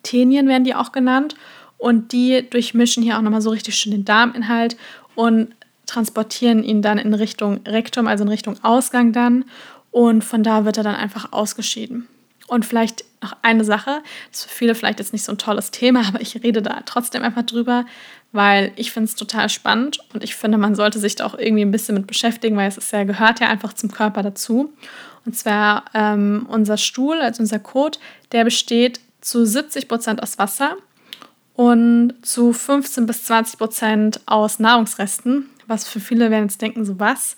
Tenien 0.04 0.48
werden 0.48 0.64
die 0.64 0.76
auch 0.76 0.92
genannt. 0.92 1.36
Und 1.78 2.14
die 2.14 2.50
durchmischen 2.50 3.04
hier 3.04 3.18
auch 3.18 3.22
nochmal 3.22 3.42
so 3.42 3.50
richtig 3.50 3.76
schön 3.76 3.92
den 3.92 4.06
Darminhalt 4.06 4.78
und 5.16 5.54
transportieren 5.86 6.64
ihn 6.64 6.82
dann 6.82 6.98
in 6.98 7.14
Richtung 7.14 7.62
Rektum, 7.66 8.08
also 8.08 8.24
in 8.24 8.30
Richtung 8.30 8.56
Ausgang 8.64 9.12
dann. 9.12 9.46
Und 9.92 10.24
von 10.24 10.42
da 10.44 10.66
wird 10.66 10.78
er 10.78 10.84
dann 10.84 10.96
einfach 10.96 11.32
ausgeschieden. 11.32 12.08
Und 12.48 12.66
vielleicht 12.66 13.06
noch 13.22 13.36
eine 13.42 13.64
Sache, 13.64 14.02
das 14.30 14.42
ist 14.42 14.46
für 14.46 14.58
viele 14.58 14.76
vielleicht 14.76 15.00
jetzt 15.00 15.14
nicht 15.14 15.24
so 15.24 15.32
ein 15.32 15.38
tolles 15.38 15.72
Thema, 15.72 16.02
aber 16.08 16.22
ich 16.22 16.44
rede 16.44 16.62
da 16.62 16.82
trotzdem 16.86 17.24
einfach 17.24 17.44
drüber, 17.44 17.86
weil 18.32 18.72
ich 18.76 18.92
finde 18.92 19.10
es 19.10 19.16
total 19.16 19.50
spannend 19.50 20.00
und 20.14 20.24
ich 20.24 20.36
finde, 20.36 20.58
man 20.58 20.76
sollte 20.76 21.00
sich 21.00 21.16
da 21.16 21.26
auch 21.26 21.38
irgendwie 21.38 21.64
ein 21.64 21.72
bisschen 21.72 21.96
mit 21.96 22.08
beschäftigen, 22.08 22.56
weil 22.56 22.68
es 22.68 22.78
ist 22.78 22.92
ja, 22.92 23.04
gehört 23.04 23.40
ja 23.40 23.48
einfach 23.48 23.74
zum 23.74 23.92
Körper 23.92 24.22
dazu. 24.22 24.74
Und 25.26 25.36
zwar 25.36 25.86
ähm, 25.94 26.46
unser 26.50 26.78
Stuhl, 26.78 27.20
also 27.20 27.42
unser 27.42 27.60
Kot, 27.60 28.00
der 28.32 28.44
besteht 28.44 29.00
zu 29.22 29.46
70 29.46 29.88
Prozent 29.88 30.22
aus 30.22 30.38
Wasser 30.38 30.78
und 31.56 32.14
zu 32.22 32.54
15 32.54 33.06
bis 33.06 33.24
20 33.26 33.58
Prozent 33.58 34.20
aus 34.26 34.60
Nahrungsresten. 34.60 35.50
Was 35.68 35.88
für 35.88 36.00
viele 36.00 36.30
werden 36.30 36.46
jetzt 36.46 36.62
denken, 36.62 36.86
so 36.86 37.00
was? 37.00 37.36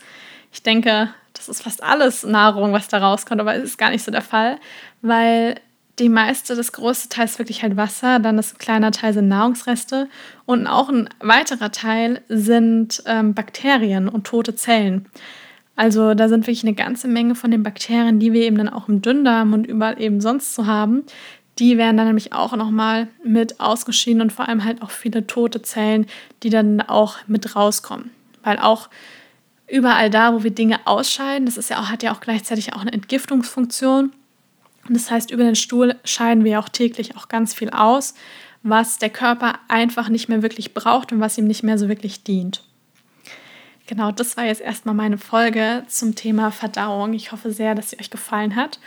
Ich 0.51 0.63
denke, 0.63 1.09
das 1.33 1.47
ist 1.47 1.63
fast 1.63 1.83
alles 1.83 2.23
Nahrung, 2.23 2.73
was 2.73 2.87
da 2.87 2.97
rauskommt, 2.97 3.39
aber 3.39 3.55
es 3.55 3.63
ist 3.63 3.77
gar 3.77 3.91
nicht 3.91 4.03
so 4.03 4.11
der 4.11 4.21
Fall, 4.21 4.57
weil 5.01 5.55
die 5.99 6.09
meiste, 6.09 6.55
das 6.55 6.73
größte 6.73 7.09
Teil 7.09 7.25
ist 7.25 7.39
wirklich 7.39 7.63
halt 7.63 7.75
Wasser, 7.75 8.19
dann 8.19 8.37
ist 8.37 8.55
ein 8.67 8.91
Teil 8.91 9.13
sind 9.13 9.27
Nahrungsreste 9.29 10.09
und 10.45 10.67
auch 10.67 10.89
ein 10.89 11.09
weiterer 11.19 11.71
Teil 11.71 12.21
sind 12.27 13.01
ähm, 13.05 13.33
Bakterien 13.33 14.07
und 14.07 14.27
tote 14.27 14.55
Zellen. 14.55 15.07
Also 15.77 16.15
da 16.15 16.27
sind 16.27 16.47
wirklich 16.47 16.63
eine 16.63 16.73
ganze 16.73 17.07
Menge 17.07 17.35
von 17.35 17.51
den 17.51 17.61
Bakterien, 17.61 18.19
die 18.19 18.33
wir 18.33 18.41
eben 18.41 18.57
dann 18.57 18.67
auch 18.67 18.89
im 18.89 19.01
Dünndarm 19.03 19.53
und 19.53 19.67
überall 19.67 20.01
eben 20.01 20.19
sonst 20.19 20.55
so 20.55 20.65
haben. 20.65 21.03
Die 21.59 21.77
werden 21.77 21.97
dann 21.97 22.07
nämlich 22.07 22.33
auch 22.33 22.55
nochmal 22.55 23.07
mit 23.23 23.59
ausgeschieden 23.59 24.21
und 24.21 24.33
vor 24.33 24.49
allem 24.49 24.65
halt 24.65 24.81
auch 24.81 24.89
viele 24.89 25.27
tote 25.27 25.61
Zellen, 25.61 26.07
die 26.41 26.49
dann 26.49 26.81
auch 26.81 27.17
mit 27.27 27.55
rauskommen. 27.55 28.09
Weil 28.43 28.57
auch 28.57 28.89
überall 29.67 30.09
da, 30.09 30.33
wo 30.33 30.43
wir 30.43 30.51
Dinge 30.51 30.79
ausscheiden, 30.85 31.45
das 31.45 31.57
ist 31.57 31.69
ja 31.69 31.79
auch, 31.79 31.89
hat 31.89 32.01
ja 32.01 32.11
auch 32.11 32.21
gleichzeitig 32.21 32.73
auch 32.73 32.81
eine 32.81 32.93
Entgiftungsfunktion. 32.93 34.11
Und 34.87 34.95
das 34.95 35.11
heißt, 35.11 35.29
über 35.29 35.43
den 35.43 35.55
Stuhl 35.55 35.95
scheiden 36.03 36.43
wir 36.43 36.59
auch 36.59 36.69
täglich 36.69 37.15
auch 37.17 37.27
ganz 37.27 37.53
viel 37.53 37.69
aus, 37.69 38.15
was 38.63 38.97
der 38.97 39.11
Körper 39.11 39.59
einfach 39.67 40.09
nicht 40.09 40.27
mehr 40.27 40.41
wirklich 40.41 40.73
braucht 40.73 41.11
und 41.11 41.19
was 41.19 41.37
ihm 41.37 41.45
nicht 41.45 41.61
mehr 41.61 41.77
so 41.77 41.87
wirklich 41.87 42.23
dient. 42.23 42.63
Genau, 43.87 44.11
das 44.11 44.35
war 44.35 44.43
jetzt 44.43 44.61
erstmal 44.61 44.93
meine 44.93 45.17
Folge 45.17 45.83
zum 45.87 46.13
Thema 46.13 46.51
Verdauung. 46.51 47.13
Ich 47.13 47.31
hoffe 47.31 47.53
sehr, 47.53 47.73
dass 47.73 47.89
sie 47.89 47.99
euch 47.99 48.09
gefallen 48.09 48.57
hat 48.57 48.79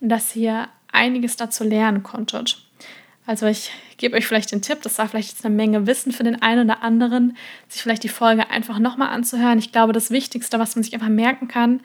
und 0.00 0.10
dass 0.10 0.36
ihr 0.36 0.68
einiges 0.92 1.36
dazu 1.36 1.64
lernen 1.64 2.02
konntet. 2.02 2.62
Also 3.24 3.46
ich 3.46 3.70
gebe 3.96 4.14
euch 4.16 4.26
vielleicht 4.26 4.52
den 4.52 4.60
Tipp, 4.60 4.82
das 4.82 4.98
war 4.98 5.08
vielleicht 5.08 5.30
jetzt 5.30 5.44
eine 5.46 5.54
Menge 5.54 5.86
Wissen 5.86 6.12
für 6.12 6.24
den 6.24 6.42
einen 6.42 6.68
oder 6.68 6.82
anderen, 6.82 7.36
sich 7.68 7.80
vielleicht 7.80 8.02
die 8.02 8.08
Folge 8.08 8.50
einfach 8.50 8.78
nochmal 8.78 9.08
anzuhören. 9.08 9.58
Ich 9.58 9.72
glaube, 9.72 9.94
das 9.94 10.10
Wichtigste, 10.10 10.58
was 10.58 10.76
man 10.76 10.82
sich 10.82 10.92
einfach 10.92 11.08
merken 11.08 11.48
kann, 11.48 11.80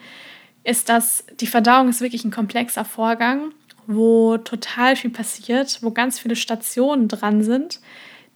ist, 0.66 0.90
dass 0.90 1.26
die 1.40 1.48
Verdauung 1.48 1.88
ist 1.88 2.02
wirklich 2.02 2.26
ein 2.26 2.32
komplexer 2.32 2.84
Vorgang, 2.84 3.52
wo 3.86 4.38
total 4.38 4.98
viel 4.98 5.12
passiert, 5.12 5.80
wo 5.82 5.92
ganz 5.92 6.20
viele 6.20 6.36
Stationen 6.36 7.08
dran 7.08 7.44
sind, 7.44 7.80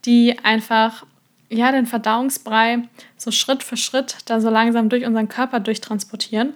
die 0.05 0.39
einfach 0.39 1.05
ja, 1.51 1.71
den 1.71 1.85
Verdauungsbrei 1.85 2.83
so 3.17 3.29
Schritt 3.29 3.61
für 3.61 3.77
Schritt 3.77 4.17
da 4.25 4.39
so 4.39 4.49
langsam 4.49 4.89
durch 4.89 5.05
unseren 5.05 5.27
Körper 5.27 5.59
durchtransportieren. 5.59 6.53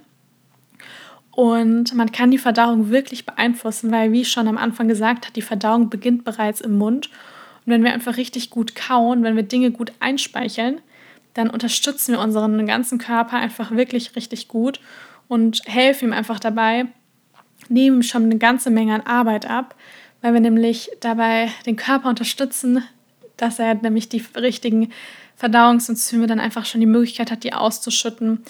Und 1.31 1.93
man 1.93 2.13
kann 2.13 2.31
die 2.31 2.38
Verdauung 2.38 2.89
wirklich 2.89 3.25
beeinflussen, 3.25 3.91
weil, 3.91 4.13
wie 4.13 4.21
ich 4.21 4.31
schon 4.31 4.47
am 4.47 4.58
Anfang 4.58 4.88
gesagt 4.88 5.27
hat, 5.27 5.36
die 5.36 5.41
Verdauung 5.41 5.89
beginnt 5.89 6.23
bereits 6.23 6.62
im 6.62 6.77
Mund. 6.77 7.08
Und 7.65 7.73
wenn 7.73 7.84
wir 7.84 7.93
einfach 7.93 8.15
richtig 8.15 8.49
gut 8.49 8.73
kauen, 8.73 9.23
wenn 9.23 9.36
wir 9.36 9.43
Dinge 9.43 9.71
gut 9.71 9.91
einspeicheln, 9.99 10.79
dann 11.34 11.49
unterstützen 11.49 12.13
wir 12.13 12.21
unseren 12.21 12.65
ganzen 12.65 12.97
Körper 12.97 13.36
einfach 13.36 13.71
wirklich 13.71 14.15
richtig 14.15 14.47
gut 14.47 14.79
und 15.27 15.62
helfen 15.65 16.08
ihm 16.08 16.13
einfach 16.13 16.39
dabei, 16.39 16.86
nehmen 17.67 18.01
schon 18.01 18.23
eine 18.23 18.38
ganze 18.38 18.69
Menge 18.69 18.95
an 18.95 19.01
Arbeit 19.01 19.45
ab, 19.45 19.75
weil 20.21 20.34
wir 20.34 20.39
nämlich 20.39 20.89
dabei 21.01 21.49
den 21.65 21.75
Körper 21.75 22.08
unterstützen, 22.08 22.81
dass 23.38 23.60
er 23.60 23.76
nämlich 23.76 24.10
die 24.10 24.24
richtigen 24.36 24.91
Verdauungsenzyme 25.36 26.28
dann 26.28 26.39
einfach 26.39 26.65
schon 26.65 26.82
die 26.82 26.88
Möglichkeit 26.88 27.32
hat, 27.32 27.43
die 27.43 27.54
auszuschütten. 27.54 28.43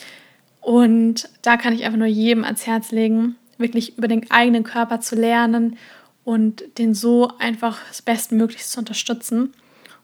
Und 0.61 1.29
da 1.41 1.57
kann 1.57 1.73
ich 1.73 1.83
einfach 1.83 1.97
nur 1.97 2.07
jedem 2.07 2.43
ans 2.43 2.65
Herz 2.65 2.91
legen, 2.91 3.35
wirklich 3.57 3.97
über 3.97 4.07
den 4.07 4.29
eigenen 4.31 4.63
Körper 4.63 4.99
zu 5.01 5.15
lernen 5.15 5.77
und 6.23 6.63
den 6.77 6.93
so 6.93 7.31
einfach 7.39 7.79
das 7.87 8.01
Bestmögliche 8.01 8.65
zu 8.65 8.79
unterstützen. 8.79 9.53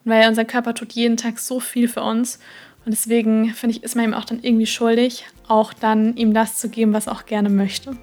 Und 0.03 0.11
weil 0.11 0.27
unser 0.27 0.45
Körper 0.45 0.73
tut 0.73 0.93
jeden 0.93 1.17
Tag 1.17 1.39
so 1.39 1.59
viel 1.59 1.87
für 1.87 2.03
uns. 2.03 2.39
Und 2.85 2.91
deswegen 2.91 3.53
finde 3.53 3.75
ich, 3.75 3.83
ist 3.83 3.95
man 3.95 4.05
ihm 4.05 4.13
auch 4.13 4.25
dann 4.25 4.41
irgendwie 4.41 4.65
schuldig, 4.65 5.25
auch 5.47 5.73
dann 5.73 6.15
ihm 6.15 6.33
das 6.33 6.57
zu 6.57 6.69
geben, 6.69 6.93
was 6.93 7.07
er 7.07 7.13
auch 7.13 7.25
gerne 7.25 7.49
möchte. 7.49 7.95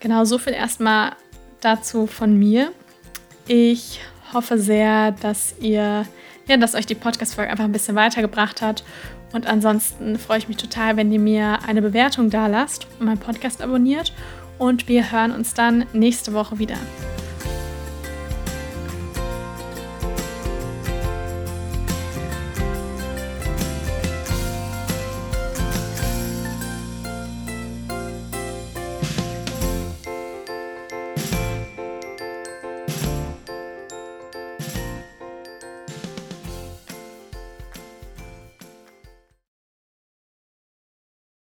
Genau, 0.00 0.24
so 0.24 0.36
viel 0.36 0.52
erstmal 0.52 1.12
dazu 1.60 2.06
von 2.06 2.38
mir. 2.38 2.72
Ich 3.46 4.00
hoffe 4.32 4.58
sehr, 4.58 5.12
dass 5.12 5.54
ihr, 5.60 6.06
ja, 6.46 6.56
dass 6.56 6.74
euch 6.74 6.86
die 6.86 6.94
Podcast-Folge 6.94 7.50
einfach 7.50 7.64
ein 7.64 7.72
bisschen 7.72 7.96
weitergebracht 7.96 8.62
hat. 8.62 8.84
Und 9.32 9.46
ansonsten 9.46 10.18
freue 10.18 10.38
ich 10.38 10.48
mich 10.48 10.56
total, 10.56 10.96
wenn 10.96 11.10
ihr 11.10 11.18
mir 11.18 11.58
eine 11.66 11.82
Bewertung 11.82 12.30
da 12.30 12.46
lasst 12.46 12.86
und 12.98 13.06
meinen 13.06 13.18
Podcast 13.18 13.62
abonniert. 13.62 14.12
Und 14.58 14.88
wir 14.88 15.10
hören 15.10 15.32
uns 15.32 15.54
dann 15.54 15.86
nächste 15.92 16.32
Woche 16.32 16.58
wieder. 16.58 16.76